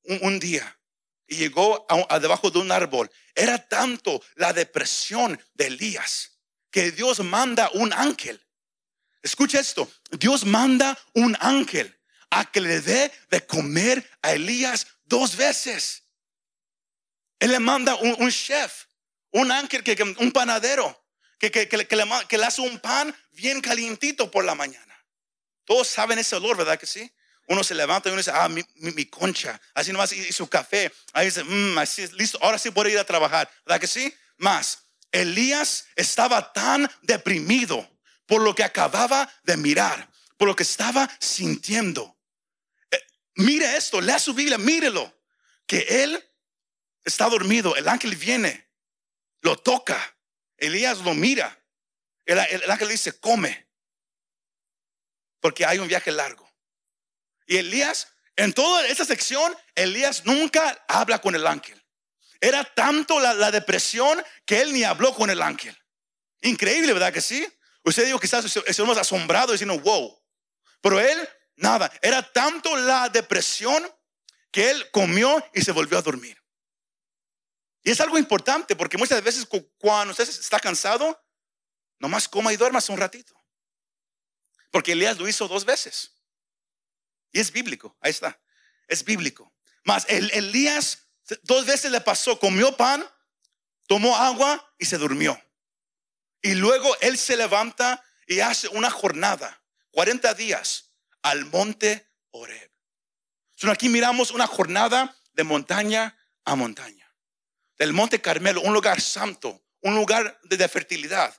[0.05, 0.79] un, día
[1.27, 3.11] y llegó a, debajo de un árbol.
[3.35, 6.36] Era tanto la depresión de Elías
[6.77, 8.39] que Dios manda un ángel.
[9.23, 15.37] Escucha esto, Dios manda un ángel a que le dé de comer a Elías dos
[15.37, 16.03] veces.
[17.39, 18.85] Él le manda un, chef,
[19.31, 21.03] un ángel, que, un panadero,
[21.39, 25.03] que, que, le, que, le, hace un pan bien calientito por la mañana.
[25.65, 27.11] Todos saben ese olor, ¿verdad que sí?
[27.49, 30.93] Uno se levanta y uno dice, ah, mi, concha, así nomás, y, su café.
[31.15, 33.51] Ahí dice, mmm, así, listo, ahora sí puedo ir a trabajar.
[33.65, 34.15] ¿Verdad que sí?
[34.37, 37.89] Más, Elías estaba tan deprimido
[38.27, 42.19] por lo que acababa de mirar, por lo que estaba sintiendo.
[42.91, 43.01] Eh,
[43.37, 45.13] mire esto, lea su Biblia, mírelo,
[45.67, 46.23] que él
[47.05, 48.69] está dormido, el ángel viene,
[49.41, 50.17] lo toca,
[50.57, 51.65] Elías lo mira,
[52.25, 53.69] el, el ángel dice, come,
[55.41, 56.47] porque hay un viaje largo.
[57.47, 61.81] Y Elías, en toda esa sección, Elías nunca habla con el ángel.
[62.41, 65.77] Era tanto la, depresión que él ni habló con el ángel.
[66.43, 67.47] Increíble, ¿verdad que sí?
[67.83, 70.19] Usted dijo quizás estamos asombrados diciendo, wow.
[70.81, 71.91] Pero él, nada.
[72.03, 73.87] Era tanto la depresión
[74.51, 76.37] que él comió y se volvió a dormir.
[77.83, 79.47] Y es algo importante porque muchas veces
[79.79, 81.25] cuando usted está cansado,
[81.99, 83.35] nomás coma y duerma un ratito.
[84.71, 86.13] Porque Elías lo hizo dos veces.
[87.33, 88.41] Y es bíblico, ahí está,
[88.89, 89.53] es bíblico.
[89.85, 91.06] Mas el, Elías
[91.43, 93.05] dos veces le pasó, comió pan,
[93.87, 95.41] tomó agua y se durmió.
[96.43, 99.63] Y luego él se levanta y hace una jornada,
[99.93, 102.71] 40 días, al monte Oreb.
[103.71, 107.13] aquí miramos una jornada de montaña a montaña.
[107.79, 111.35] Del monte Carmelo, un lugar santo, un lugar de fertilidad.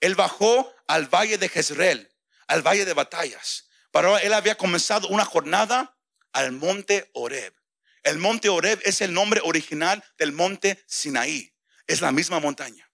[0.00, 2.10] Él bajó al valle de Jezreel,
[2.46, 3.68] al valle de batallas.
[3.90, 5.96] Pero él había comenzado una jornada
[6.32, 7.57] al monte Oreb.
[8.02, 11.54] El monte Oreb es el nombre original del monte Sinaí.
[11.86, 12.90] Es la misma montaña.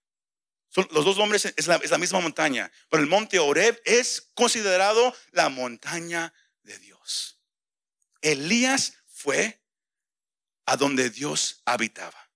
[0.75, 2.71] los dos nombres es la, misma montaña.
[2.89, 7.41] Pero el monte Oreb es considerado la montaña de Dios.
[8.21, 9.61] Elías fue
[10.65, 12.29] a donde Dios habitaba.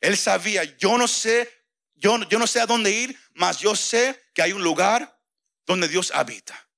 [0.00, 1.50] Él sabía, yo no sé,
[1.94, 5.20] yo, yo no sé a dónde ir, mas yo sé que hay un lugar
[5.66, 6.69] donde Dios habita.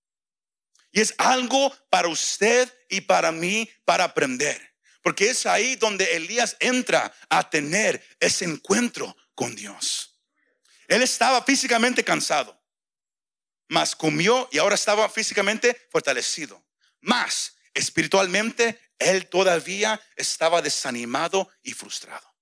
[0.93, 4.75] Y es algo para usted y para mí para aprender.
[5.03, 10.21] Porque es ahí donde Elías entra a tener ese encuentro con Dios.
[10.87, 12.63] Él estaba físicamente cansado,
[13.69, 16.63] mas comió y ahora estaba físicamente fortalecido.
[17.01, 22.33] Más espiritualmente, él todavía estaba desanimado y frustrado.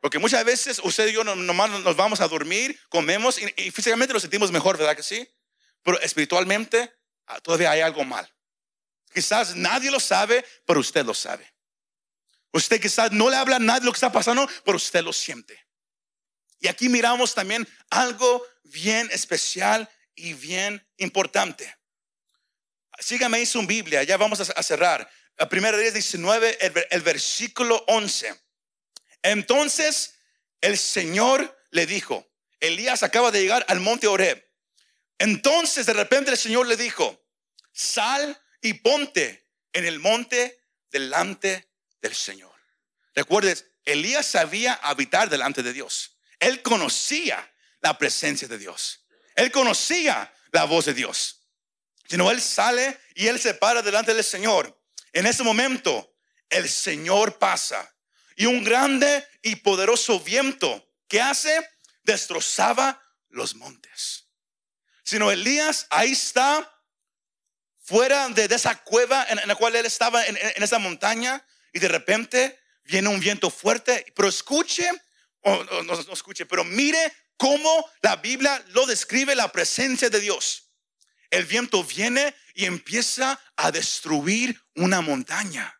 [0.00, 4.22] Porque muchas veces usted y yo nomás nos vamos a dormir, comemos y, físicamente nos
[4.22, 5.28] sentimos mejor, ¿verdad que sí?
[5.82, 6.92] Pero espiritualmente
[7.26, 8.30] ah, todavía hay algo mal.
[9.12, 11.52] Quizás nadie lo sabe, pero usted lo sabe.
[12.52, 15.66] Usted quizás no le habla a nadie lo que está pasando, pero usted lo siente.
[16.60, 21.76] Y aquí miramos también algo bien especial y bien importante.
[22.98, 25.08] Sígame en su Biblia, ya vamos a cerrar.
[25.36, 28.34] La primera vez 19, el, el versículo 11.
[29.22, 30.16] Entonces
[30.60, 32.28] el Señor le dijo,
[32.60, 34.47] Elías acaba de llegar al monte Oreb.
[35.18, 37.26] Entonces de repente el Señor le dijo,
[37.72, 42.54] sal y ponte en el monte delante del Señor.
[43.14, 46.18] Recuerdes, Elías sabía habitar delante de Dios.
[46.38, 49.04] Él conocía la presencia de Dios.
[49.34, 51.42] Él conocía la voz de Dios.
[52.08, 54.80] Sino él sale y él se para delante del Señor.
[55.12, 56.14] En ese momento,
[56.48, 57.94] el Señor pasa
[58.36, 61.68] y un grande y poderoso viento que hace
[62.04, 64.27] destrozaba los montes.
[65.08, 66.70] Sino Elías ahí está
[67.80, 71.42] fuera de, esa cueva en, la cual él estaba en, esa montaña
[71.72, 74.86] y de repente viene un viento fuerte, pero escuche,
[75.40, 80.74] o no, no escuche, pero mire cómo la Biblia lo describe la presencia de Dios.
[81.30, 85.74] El viento viene y empieza a destruir una montaña.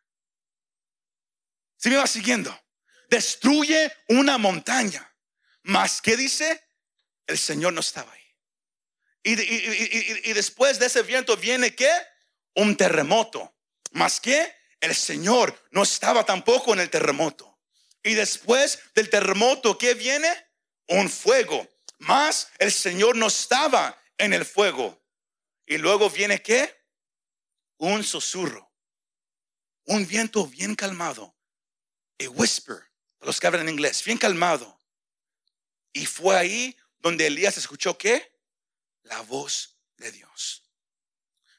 [1.76, 2.58] Si me va siguiendo,
[3.10, 5.06] destruye una montaña.
[5.64, 6.64] Más que dice,
[7.26, 8.27] el Señor no estaba ahí.
[9.30, 11.90] Y, después de ese viento viene que
[12.54, 13.54] un terremoto.
[13.92, 17.58] Más que el Señor no estaba tampoco en el terremoto.
[18.02, 20.28] Y después del terremoto, ¿qué viene?
[20.86, 21.68] Un fuego.
[21.98, 24.98] Más el Señor no estaba en el fuego.
[25.66, 26.74] Y luego viene qué?
[27.76, 28.72] Un susurro.
[29.84, 31.36] Un viento bien calmado
[32.18, 32.78] a whisper,
[33.20, 34.78] los que hablan en inglés, bien calmado.
[35.92, 38.37] Y fue ahí donde Elías escuchó qué?
[39.08, 40.62] La voz de Dios.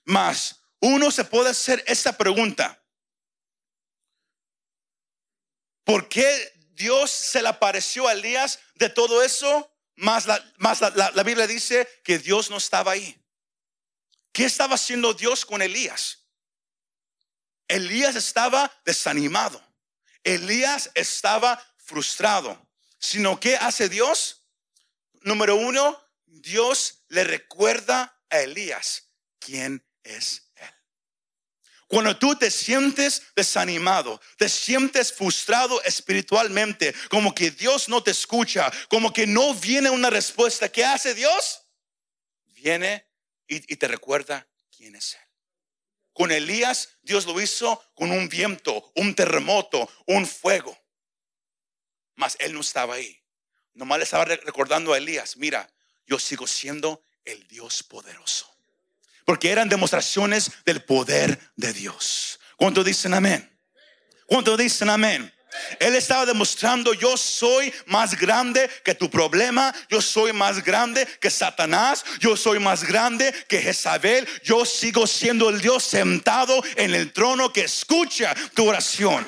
[0.06, 2.80] Más, uno se puede hacer esta pregunta.
[5.84, 9.76] ¿Por qué Dios se le apareció a Elías de todo eso?
[9.96, 13.20] Más, la, más la Biblia dice que Dios no estaba ahí.
[14.32, 16.28] ¿Qué estaba haciendo Dios con Elías?
[17.68, 19.62] Elías estaba desanimado.
[20.24, 22.70] Elías estaba frustrado.
[23.00, 24.46] Sino que hace Dios?
[25.22, 30.70] Número uno, Dios le recuerda a Elías quién es Él.
[31.88, 38.72] Cuando tú te sientes desanimado, te sientes frustrado espiritualmente, como que Dios no te escucha,
[38.90, 41.64] como que no viene una respuesta, ¿qué hace Dios?
[42.46, 43.08] Viene
[43.48, 45.30] y, y te recuerda quién es Él.
[46.14, 50.78] Con Elías, Dios lo hizo con un viento, un terremoto, un fuego.
[52.16, 53.24] Mas él no estaba ahí.
[53.74, 55.72] Nomás le estaba recordando a Elías, mira,
[56.10, 58.52] yo sigo siendo el Dios poderoso.
[59.26, 62.40] Porque eran demostraciones del poder de Dios.
[62.58, 63.48] ¿Cuántos dicen amén?
[64.26, 65.32] ¿Cuántos dicen amén?
[65.80, 71.30] Él estaba demostrando, yo soy más grande que tu problema, yo soy más grande que
[71.30, 77.14] Satanás, yo soy más grande que Jezabel, yo sigo siendo el Dios sentado en el
[77.14, 79.28] trono que escucha tu oración.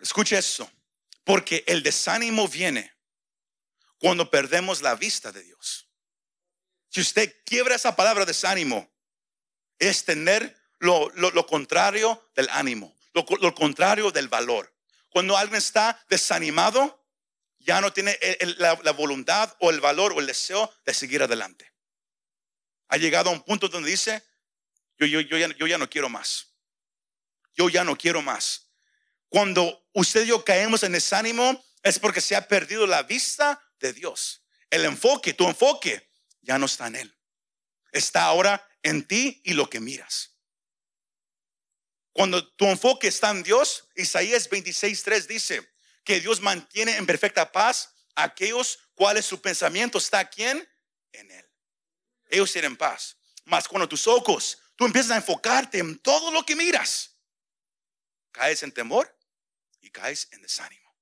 [0.00, 0.70] Escucha eso,
[1.26, 2.94] porque el desánimo viene
[3.98, 5.88] cuando perdemos la vista de Dios.
[6.88, 8.88] Si usted quiebra esa palabra desánimo,
[9.80, 11.10] es tener lo,
[11.48, 14.72] contrario del ánimo, lo, contrario del valor.
[15.10, 17.04] Cuando alguien está desanimado,
[17.58, 18.16] ya no tiene
[18.58, 21.72] la, voluntad o el valor o el deseo de seguir adelante.
[22.86, 24.22] Ha llegado a un punto donde dice,
[24.96, 26.54] yo, yo, yo, ya, yo ya no quiero más.
[27.56, 28.70] Yo ya no quiero más.
[29.28, 33.94] Cuando usted y yo caemos en desánimo, es porque se ha perdido la vista de
[33.94, 34.44] Dios.
[34.68, 37.18] El enfoque, tu enfoque, ya no está en Él.
[37.92, 40.36] Está ahora en ti y lo que miras.
[42.12, 45.66] Cuando tu enfoque está en Dios, Isaías 26:3 dice
[46.04, 50.68] que Dios mantiene en perfecta paz a aquellos cuales su pensamiento está quién?
[51.12, 51.50] En Él.
[52.28, 53.16] Ellos tienen paz.
[53.46, 57.16] Más cuando tus ojos, tú empiezas a enfocarte en todo lo que miras,
[58.32, 59.15] caes en temor
[59.86, 60.94] y caes en desánimo.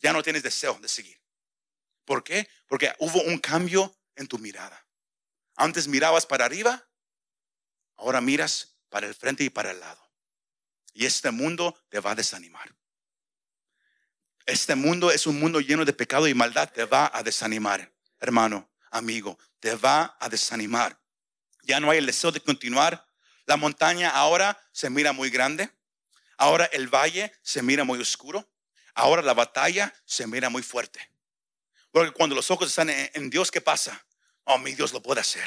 [0.00, 1.20] Ya no tienes deseo de seguir.
[2.04, 2.48] ¿Por qué?
[2.66, 4.86] Porque hubo un cambio en tu mirada.
[5.56, 6.86] Antes mirabas para arriba,
[7.96, 10.02] ahora miras para el frente y para el lado.
[10.92, 12.74] Y este mundo te va a desanimar.
[14.46, 16.70] Este mundo es un mundo lleno de pecado y maldad.
[16.70, 19.38] Te va a desanimar, hermano, amigo.
[19.60, 21.00] Te va a desanimar.
[21.62, 23.08] Ya no hay el deseo de continuar.
[23.46, 25.70] La montaña ahora se mira muy grande.
[26.36, 28.48] Ahora el valle se mira muy oscuro.
[28.94, 31.10] Ahora la batalla se mira muy fuerte.
[31.90, 34.04] Porque cuando los ojos están en, Dios, ¿qué pasa?
[34.44, 35.44] Oh, mi Dios lo puede hacer.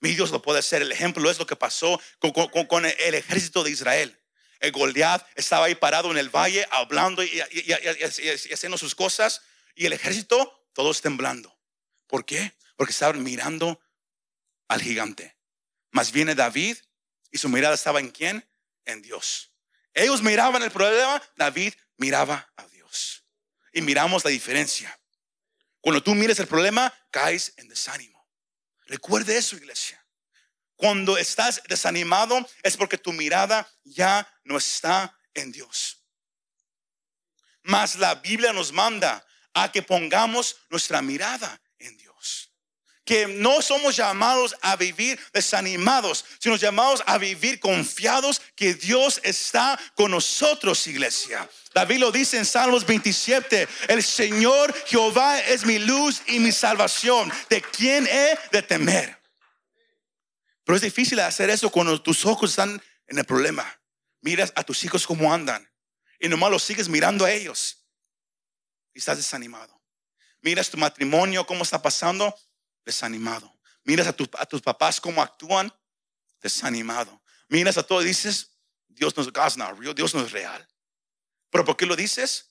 [0.00, 0.82] Mi Dios lo puede hacer.
[0.82, 2.00] El ejemplo es lo que pasó
[2.68, 4.16] con, el ejército de Israel.
[4.60, 7.40] El Goliat estaba ahí parado en el valle hablando y,
[8.52, 9.42] haciendo sus cosas.
[9.74, 11.56] Y el ejército, todos temblando.
[12.06, 12.54] ¿Por qué?
[12.76, 13.80] Porque estaban mirando
[14.68, 15.36] al gigante.
[15.90, 16.76] Más viene David
[17.30, 18.48] y su mirada estaba en quién?
[18.84, 19.50] En Dios.
[19.94, 23.24] Ellos miraban el problema, David miraba a Dios.
[23.72, 24.98] Y miramos la diferencia.
[25.80, 28.26] Cuando tú mires el problema, caes en desánimo.
[28.86, 30.04] Recuerde eso, iglesia.
[30.76, 36.04] Cuando estás desanimado es porque tu mirada ya no está en Dios.
[37.62, 42.47] Mas la Biblia nos manda a que pongamos nuestra mirada en Dios.
[43.08, 49.80] Que no somos llamados a vivir desanimados, sino llamados a vivir confiados que Dios está
[49.94, 51.48] con nosotros, iglesia.
[51.72, 57.32] David lo dice en Salmos 27, el Señor Jehová es mi luz y mi salvación.
[57.48, 59.18] ¿De quién he de temer?
[60.64, 63.80] Pero es difícil hacer eso cuando tus ojos están en el problema.
[64.20, 65.66] Miras a tus hijos cómo andan
[66.20, 67.86] y nomás los sigues mirando a ellos
[68.92, 69.80] y estás desanimado.
[70.42, 72.36] Miras tu matrimonio cómo está pasando,
[72.84, 73.54] desanimado.
[73.84, 75.72] Miras a, a tus papás cómo actúan,
[76.40, 77.22] desanimado.
[77.48, 78.58] Miras a todo y dices,
[78.88, 79.32] Dios no, es
[79.94, 80.68] Dios no es real.
[81.50, 82.50] ¿Pero por qué lo dices?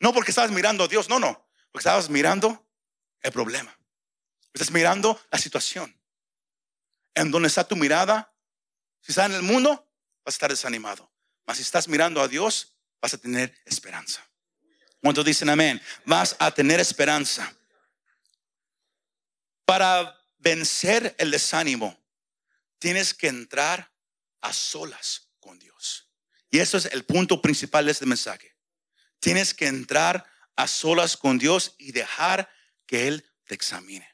[0.00, 1.48] No porque estabas mirando a Dios, no, no.
[1.70, 2.68] Porque estabas mirando
[3.20, 3.76] el problema.
[4.52, 5.96] Estás mirando la situación.
[7.14, 8.34] En donde está tu mirada,
[9.00, 9.70] si estás en el mundo,
[10.24, 11.12] vas a estar desanimado.
[11.46, 14.26] Mas si estás mirando a Dios, vas a tener esperanza.
[15.00, 15.80] ¿Cuántos dicen amén?
[16.04, 17.54] Vas a tener esperanza.
[19.64, 21.98] Para vencer el desánimo,
[22.78, 23.92] tienes que entrar
[24.40, 26.10] a solas con Dios.
[26.50, 28.56] Y eso es el punto principal de este mensaje.
[29.20, 32.50] Tienes que entrar a solas con Dios y dejar
[32.86, 34.08] que Él te examine.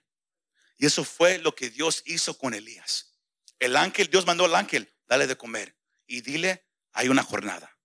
[0.77, 3.17] Y eso fue lo que Dios hizo con Elías.
[3.59, 5.77] El ángel, Dios mandó al ángel, dale de comer
[6.07, 7.77] y dile, hay una jornada.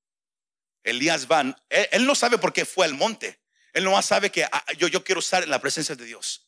[0.83, 3.41] Elías va, él, no sabe por qué fue al monte.
[3.73, 6.47] Él no sabe que ah, yo, yo quiero estar en la presencia de Dios.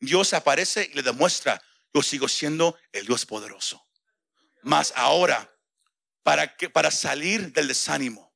[0.00, 3.86] Dios aparece y le demuestra, yo sigo siendo el Dios poderoso.
[4.62, 5.54] Mas ahora
[6.22, 8.34] para, que, para salir del desánimo,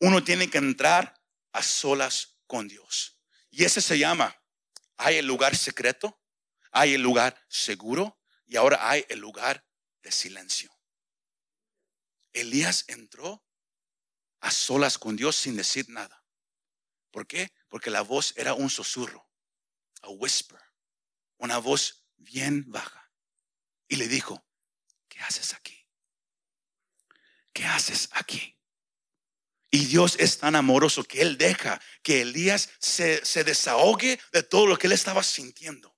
[0.00, 1.14] uno tiene que entrar
[1.52, 3.18] a solas con Dios.
[3.50, 4.40] Y ese se llama,
[4.96, 6.20] hay el lugar secreto,
[6.70, 9.66] hay el lugar seguro y ahora hay el lugar
[10.02, 10.70] de silencio.
[12.32, 13.44] Elías entró
[14.40, 16.24] a solas con Dios sin decir nada.
[17.10, 17.52] ¿Por qué?
[17.68, 19.27] Porque la voz era un susurro,
[20.02, 20.60] a whisper,
[21.38, 23.10] una voz bien baja.
[23.88, 24.46] Y le dijo,
[25.08, 25.78] ¿qué haces aquí?
[27.58, 28.56] ¿qué haces aquí?
[29.68, 34.66] Y Dios es tan amoroso que Él deja que Elías se, se desahogue de todo
[34.68, 35.92] lo que él estaba sintiendo.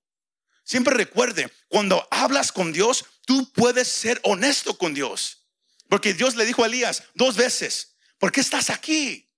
[0.63, 5.45] Siempre recuerde, cuando hablas con Dios, tú puedes ser honesto con Dios.
[5.87, 9.29] Porque Dios le dijo a Elías dos veces, ¿por qué estás aquí?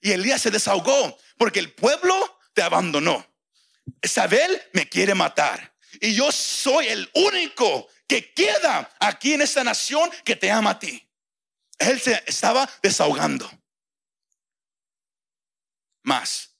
[0.00, 3.26] Y Elías se desahogó, porque el pueblo te abandonó.
[4.02, 5.74] Isabel me quiere matar.
[6.00, 10.78] Y yo soy el único que queda aquí en esta nación que te ama a
[10.78, 11.08] ti.
[11.78, 13.50] Él se estaba desahogando.
[16.02, 16.56] Más,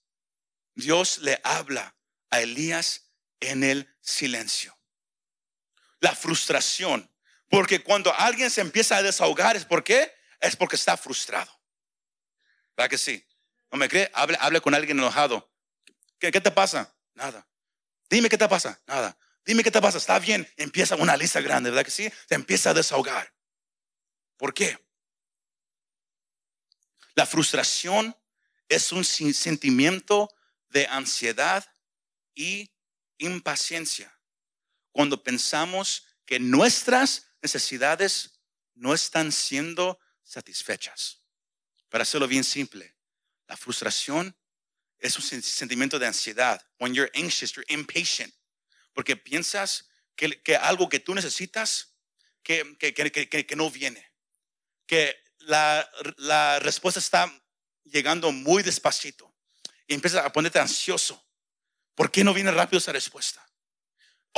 [0.75, 1.97] Dios le habla
[2.31, 4.77] a Elías en el silencio.
[6.01, 7.11] La frustración.
[7.49, 10.13] Porque cuando alguien se empieza a desahogar, ¿es por qué?
[10.41, 11.51] Es porque está frustrado.
[12.77, 13.25] ¿Verdad que sí?
[13.71, 14.11] ¿No me cree?
[14.13, 15.51] Hable, con alguien enojado.
[16.19, 16.96] ¿Qué, ¿Qué te pasa?
[17.17, 17.49] Nada.
[18.09, 18.81] Dime qué te pasa.
[18.87, 19.19] Nada.
[19.45, 19.99] Dime qué te pasa.
[19.99, 20.49] Está bien.
[20.57, 22.09] Empieza una lista grande, ¿verdad que sí?
[22.29, 23.35] Se empieza a desahogar.
[24.37, 24.79] ¿Por qué?
[27.15, 28.15] La frustración
[28.69, 30.29] es un sentimiento
[30.69, 31.67] de ansiedad
[32.35, 32.71] y
[33.19, 34.13] impaciencia.
[34.93, 38.41] Cuando pensamos que nuestras necesidades
[38.75, 41.23] no están siendo satisfechas.
[41.89, 42.95] Para hacerlo bien simple,
[43.47, 44.37] la frustración
[44.99, 46.65] es un sentimiento de ansiedad.
[46.79, 48.35] When you're anxious, you're impatient.
[48.93, 51.95] Porque piensas que, que algo que tú necesitas
[52.43, 54.13] que, que, que, no viene.
[54.87, 57.31] Que la, la respuesta está
[57.85, 59.35] llegando muy despacito.
[59.87, 61.23] Y empiezas a ponerte ansioso.
[61.95, 63.47] ¿Por qué no viene rápido esa respuesta?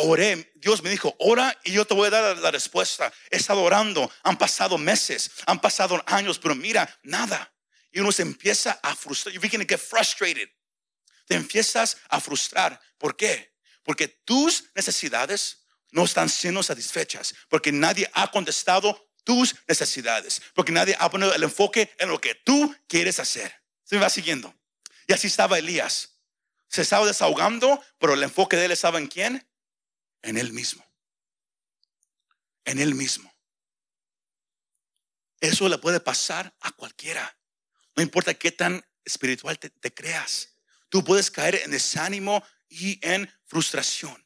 [0.00, 3.12] Oré, Dios me dijo, ora y yo te voy a dar la respuesta.
[3.30, 7.52] He estado orando, han pasado meses, han pasado años, pero mira, nada.
[7.90, 9.34] Y uno se empieza a frustrar.
[9.34, 10.48] You begin to get frustrated.
[11.26, 12.80] Te empiezas a frustrar.
[12.98, 13.54] ¿Por qué?
[13.82, 17.34] Porque tus necesidades no están siendo satisfechas.
[17.48, 20.42] Porque nadie ha contestado tus necesidades.
[20.54, 23.54] Porque nadie ha puesto el enfoque en lo que tú quieres hacer.
[23.84, 24.54] Se me va siguiendo.
[25.06, 26.18] Y así estaba Elías.
[26.68, 29.48] Se estaba desahogando, pero el enfoque de él estaba en quién?
[30.20, 30.84] En él mismo.
[32.64, 33.34] En él mismo.
[35.40, 37.37] Eso le puede pasar a cualquiera.
[37.98, 40.50] No importa qué tan espiritual te, creas.
[40.88, 44.24] Tú puedes caer en desánimo y en frustración.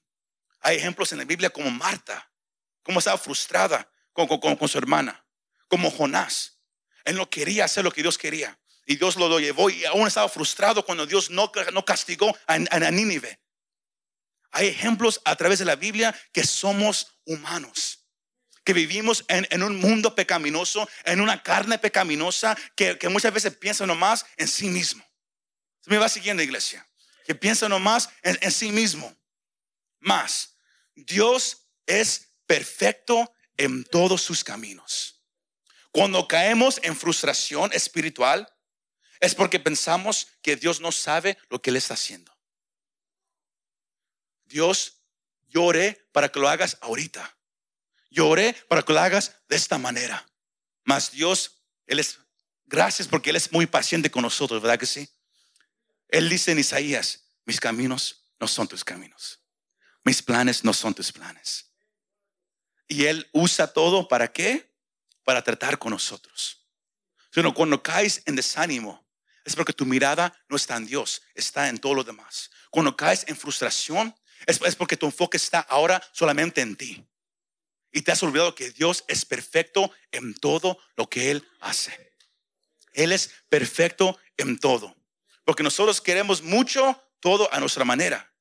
[0.61, 2.31] Hay ejemplos en la Biblia como Marta,
[2.83, 5.25] como estaba frustrada con, con, su hermana,
[5.69, 6.59] como Jonás.
[7.07, 8.61] Él no quería hacer lo que Dios quería.
[8.85, 12.91] Y Dios lo, llevó y aún estaba frustrado cuando Dios no, no castigó a, a
[12.91, 13.41] Nínive.
[14.51, 18.02] Hay ejemplos a través de la Biblia que somos humanos,
[18.65, 24.25] que vivimos en, un mundo pecaminoso, en una carne pecaminosa que, muchas veces piensa nomás
[24.37, 25.05] en sí mismo.
[25.87, 26.87] Me va siguiendo, iglesia.
[27.27, 29.17] Que piensa nomás en, en sí mismo.
[30.01, 30.57] Más,
[30.95, 35.23] Dios es perfecto en todos sus caminos.
[35.91, 38.49] Cuando caemos en frustración espiritual,
[39.21, 42.37] es porque pensamos que Dios no sabe lo que Él está haciendo.
[44.45, 45.03] Dios,
[45.49, 47.37] lloré para que lo hagas ahorita.
[48.13, 50.27] Lloré para que lo hagas de esta manera.
[50.85, 52.19] Mas Dios, Él es,
[52.67, 55.09] gracias porque Él es muy paciente con nosotros, ¿verdad que sí?
[56.09, 59.41] Él dice en Isaías, mis caminos no son tus caminos.
[60.05, 61.73] Mis planes no son tus planes.
[62.87, 64.77] Y Él usa todo para qué?
[65.25, 66.67] Para tratar con nosotros.
[67.33, 69.03] Sino cuando caes en desánimo,
[69.45, 72.51] es porque tu mirada no está en Dios, está en todo lo demás.
[72.71, 74.15] Cuando caes en frustración,
[74.47, 77.07] es, porque tu enfoque está ahora solamente en ti.
[77.93, 82.15] Y te has olvidado que Dios es perfecto en todo lo que Él hace.
[82.93, 84.97] Él es perfecto en todo.
[85.45, 88.33] Porque nosotros queremos mucho todo a nuestra manera.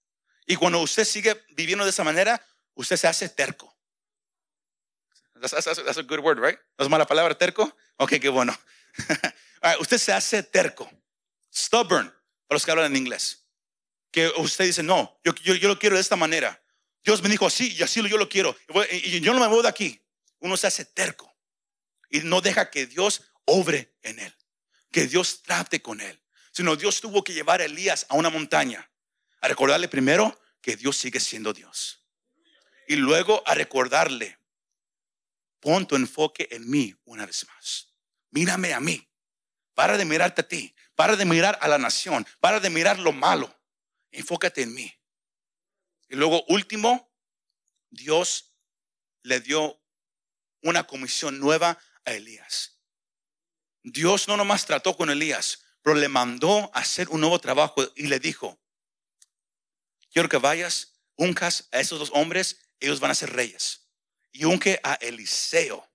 [0.45, 2.43] Y cuando usted sigue viviendo de esa manera,
[2.73, 3.77] usted se hace terco.
[5.39, 6.59] That's, a good word, right?
[6.77, 7.75] ¿No es mala palabra terco?
[7.97, 8.57] Ok, qué bueno.
[9.79, 10.89] usted se hace terco.
[11.53, 12.07] Stubborn,
[12.47, 13.41] para los que hablan en inglés
[14.11, 16.60] que usted dice, no, yo, yo, lo quiero de esta manera.
[17.03, 18.55] Dios me dijo así y así yo lo quiero.
[18.91, 20.01] Y yo no me voy de aquí.
[20.39, 21.33] Uno se hace terco
[22.09, 24.35] y no deja que Dios obre en él,
[24.91, 26.21] que Dios trate con él.
[26.51, 28.89] Sino Dios tuvo que llevar a Elías a una montaña
[29.39, 32.05] a recordarle primero que Dios sigue siendo Dios.
[32.87, 34.37] Y luego a recordarle,
[35.59, 37.93] pon tu enfoque en mí una vez más.
[38.31, 39.07] Mírame a mí.
[39.73, 40.75] Para de mirarte a ti.
[40.95, 42.27] Para de mirar a la nación.
[42.39, 43.55] Para de mirar lo malo
[44.11, 44.93] enfócate en mí.
[46.11, 47.09] Y luego, último,
[47.89, 48.53] Dios
[49.23, 49.81] le dio
[50.61, 52.81] una comisión nueva a Elías.
[53.81, 58.07] Dios no nomás trató con Elías, pero le mandó a hacer un nuevo trabajo y
[58.07, 58.59] le dijo,
[60.11, 63.87] quiero que vayas, uncas a esos dos hombres, ellos van a ser reyes.
[64.33, 65.89] Y unque a Eliseo,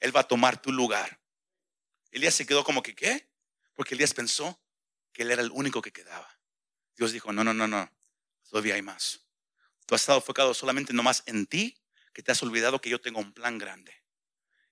[0.00, 1.20] él va a tomar tu lugar.
[2.10, 3.30] Elías se quedó como que, ¿qué?
[3.74, 4.58] Porque Elías pensó
[5.12, 6.40] que él era el único que quedaba.
[6.96, 7.92] Dios dijo, no, no, no, no,
[8.48, 9.22] todavía hay más.
[9.86, 13.20] Tú has estado enfocado solamente nomás en ti, que te has olvidado que yo tengo
[13.20, 14.02] un plan grande.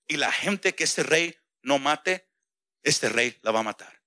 [0.06, 2.28] Y la gente que este rey no mate,
[2.82, 4.02] este rey la va a matar.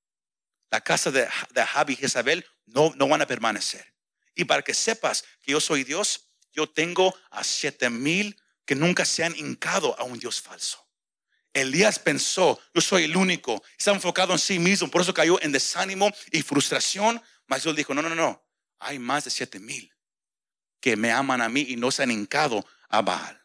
[0.69, 3.93] La casa de, de y Jezabel no, no van a permanecer.
[4.35, 9.05] Y para que sepas que yo soy Dios, yo tengo a siete mil que nunca
[9.05, 10.79] se han hincado a un Dios falso.
[11.53, 15.51] Elías pensó, yo soy el único, está enfocado en sí mismo, por eso cayó en
[15.51, 18.43] desánimo y frustración, mas Dios dijo, no, no, no,
[18.79, 19.92] hay más de siete mil
[20.83, 23.41] que me aman a mí y no se han hincado a Baal.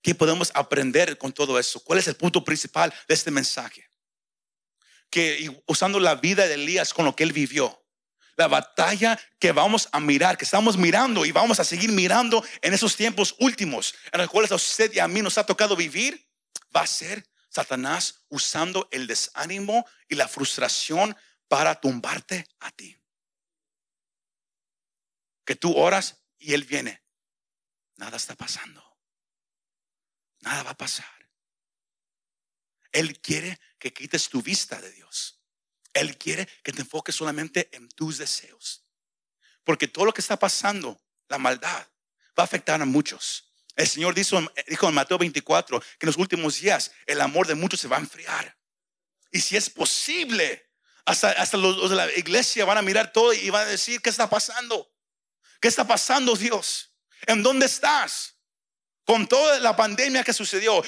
[0.00, 1.82] ¿Qué podemos aprender con todo eso?
[1.82, 3.90] ¿Cuál es el punto principal de este mensaje?
[5.10, 7.84] Que usando la vida de Elías con lo que él vivió,
[8.36, 12.74] la batalla que vamos a mirar, que estamos mirando y vamos a seguir mirando en
[12.74, 16.28] esos tiempos últimos, en los cuales a usted y a mí nos ha tocado vivir,
[16.74, 21.16] va a ser Satanás usando el desánimo y la frustración
[21.48, 22.97] para tumbarte a ti.
[25.48, 27.02] Que tú oras y Él viene.
[27.96, 28.84] Nada está pasando.
[30.40, 31.06] Nada va a pasar.
[32.92, 35.40] Él quiere que quites tu vista de Dios.
[35.94, 38.84] Él quiere que te enfoques solamente en tus deseos.
[39.64, 41.88] Porque todo lo que está pasando, la maldad,
[42.38, 43.50] va a afectar a muchos.
[43.74, 47.54] El Señor dijo, dijo en Mateo 24 que en los últimos días el amor de
[47.54, 48.54] muchos se va a enfriar.
[49.32, 50.70] Y si es posible,
[51.06, 54.10] hasta, hasta los, de la iglesia van a mirar todo y van a decir, ¿qué
[54.10, 54.92] está pasando?
[55.60, 56.94] ¿Qué está pasando, Dios?
[57.26, 58.36] ¿En dónde estás?
[59.04, 60.82] Con toda la pandemia que sucedió,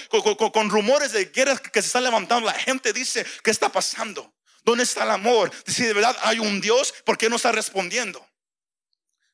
[0.53, 4.35] con, rumores de guerras que se están levantando, la gente dice, ¿qué está pasando?
[4.63, 5.51] ¿Dónde está el amor?
[5.67, 8.25] Si de verdad hay un Dios, ¿por qué no está respondiendo?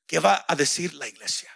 [0.07, 1.51] ¿Qué va a decir la iglesia?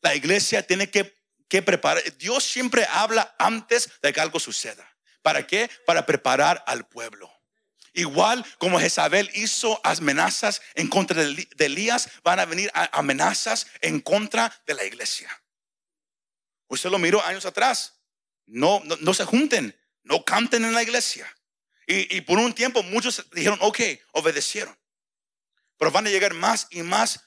[0.00, 1.12] La iglesia tiene que,
[1.48, 2.02] que preparar.
[2.18, 4.88] Dios siempre habla antes de que algo suceda.
[5.22, 5.68] ¿Para qué?
[5.84, 7.35] Para preparar al pueblo.
[7.96, 14.54] Igual como Jezabel hizo amenazas en contra de Elías, van a venir amenazas en contra
[14.66, 15.30] de la iglesia.
[16.68, 17.94] Usted lo miró años atrás.
[18.44, 21.26] No, no, se junten, no canten en la iglesia.
[21.86, 23.80] Y, por un tiempo muchos dijeron, ok,
[24.12, 24.76] obedecieron.
[25.78, 27.20] Pero van a llegar más y más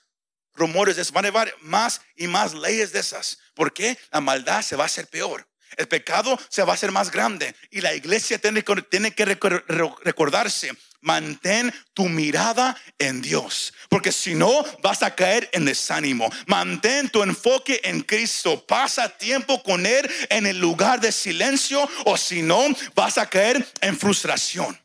[0.54, 3.40] rumores de eso, van a llevar más y más leyes de esas.
[3.56, 3.98] ¿Por qué?
[4.12, 5.50] La maldad se va a hacer peor.
[5.78, 11.74] El pecado se va a hacer más grande y la iglesia tiene, que recordarse, mantén
[11.94, 16.30] tu mirada en Dios, porque si no vas a caer en desánimo.
[16.48, 22.18] Mantén tu enfoque en Cristo, pasa tiempo con Él en el lugar de silencio o
[22.18, 22.66] si no
[22.96, 24.80] vas a caer en frustración.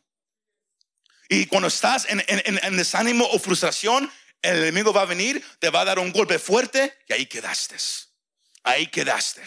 [1.27, 4.11] Y cuando estás en, en desánimo o frustración,
[4.45, 7.77] el enemigo va a venir, te va a dar un golpe fuerte y ahí quedaste.
[8.63, 9.43] Ahí quedaste.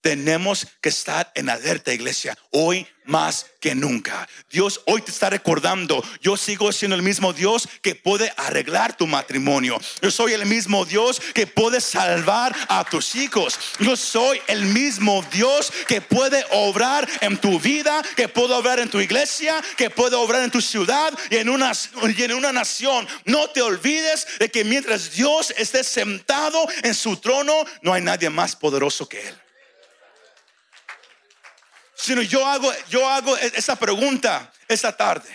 [0.00, 4.28] Tenemos que estar en alerta, iglesia, hoy más que nunca.
[4.50, 9.06] Dios hoy te está recordando, yo sigo siendo el mismo Dios que puede arreglar tu
[9.06, 9.80] matrimonio.
[10.00, 13.58] Yo soy el mismo Dios que puede salvar a tus hijos.
[13.80, 18.90] Yo soy el mismo Dios que puede obrar en tu vida, que puede obrar en
[18.90, 21.72] tu iglesia, que puede obrar en tu ciudad y en una,
[22.16, 23.08] y en una nación.
[23.24, 28.30] No te olvides de que mientras Dios esté sentado en su trono, no hay nadie
[28.30, 29.47] más poderoso que Él
[31.98, 35.28] sino yo hago, yo hago e-, esa pregunta esta tarde.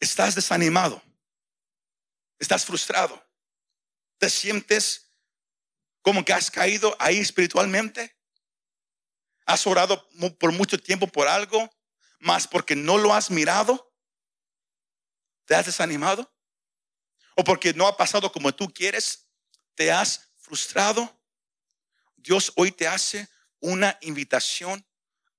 [0.00, 1.00] ¿Estás desanimado?
[2.38, 3.22] ¿Estás frustrado?
[4.18, 5.10] ¿Te sientes
[6.00, 8.16] como que has caído ahí espiritualmente?
[9.44, 10.08] ¿Has orado
[10.38, 11.70] por mucho tiempo por algo,
[12.18, 13.92] más porque no lo has mirado?
[15.44, 16.32] ¿Te has desanimado?
[17.36, 19.28] ¿O porque no ha pasado como tú quieres?
[19.74, 21.20] ¿Te has frustrado?
[22.16, 23.28] Dios hoy te hace
[23.62, 24.84] una invitación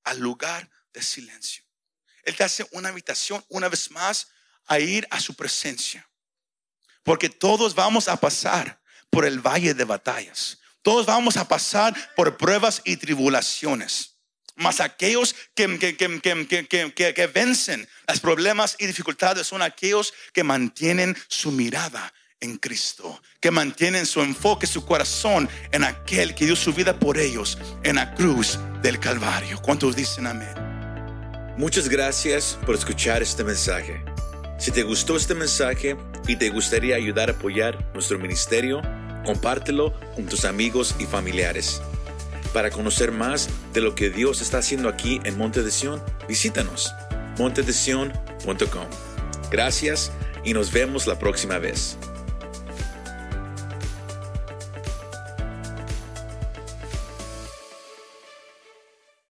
[0.03, 1.63] al lugar de silencio.
[2.23, 4.29] Él te hace una invitación una vez más
[4.65, 6.09] a ir a su presencia.
[7.03, 10.57] Porque todos vamos a pasar por el valle de batallas.
[10.81, 14.17] Todos vamos a pasar por pruebas y tribulaciones.
[14.55, 21.51] Mas aquellos que, que, que, vencen los problemas y dificultades son aquellos que mantienen su
[21.51, 22.13] mirada
[22.43, 27.17] en Cristo, que mantienen su enfoque, su corazón en aquel que dio su vida por
[27.17, 29.59] ellos en la cruz del Calvario.
[29.61, 30.53] ¿Cuántos dicen amén?
[31.57, 34.03] Muchas gracias por escuchar este mensaje.
[34.59, 35.95] Si te gustó este mensaje
[36.27, 38.81] y te gustaría ayudar a apoyar nuestro ministerio,
[39.25, 41.81] compártelo con tus amigos y familiares.
[42.53, 46.93] Para conocer más de lo que Dios está haciendo aquí en Monte de Sion, visítanos
[47.37, 48.87] montedesion.com.
[49.49, 50.11] Gracias
[50.43, 51.97] y nos vemos la próxima vez.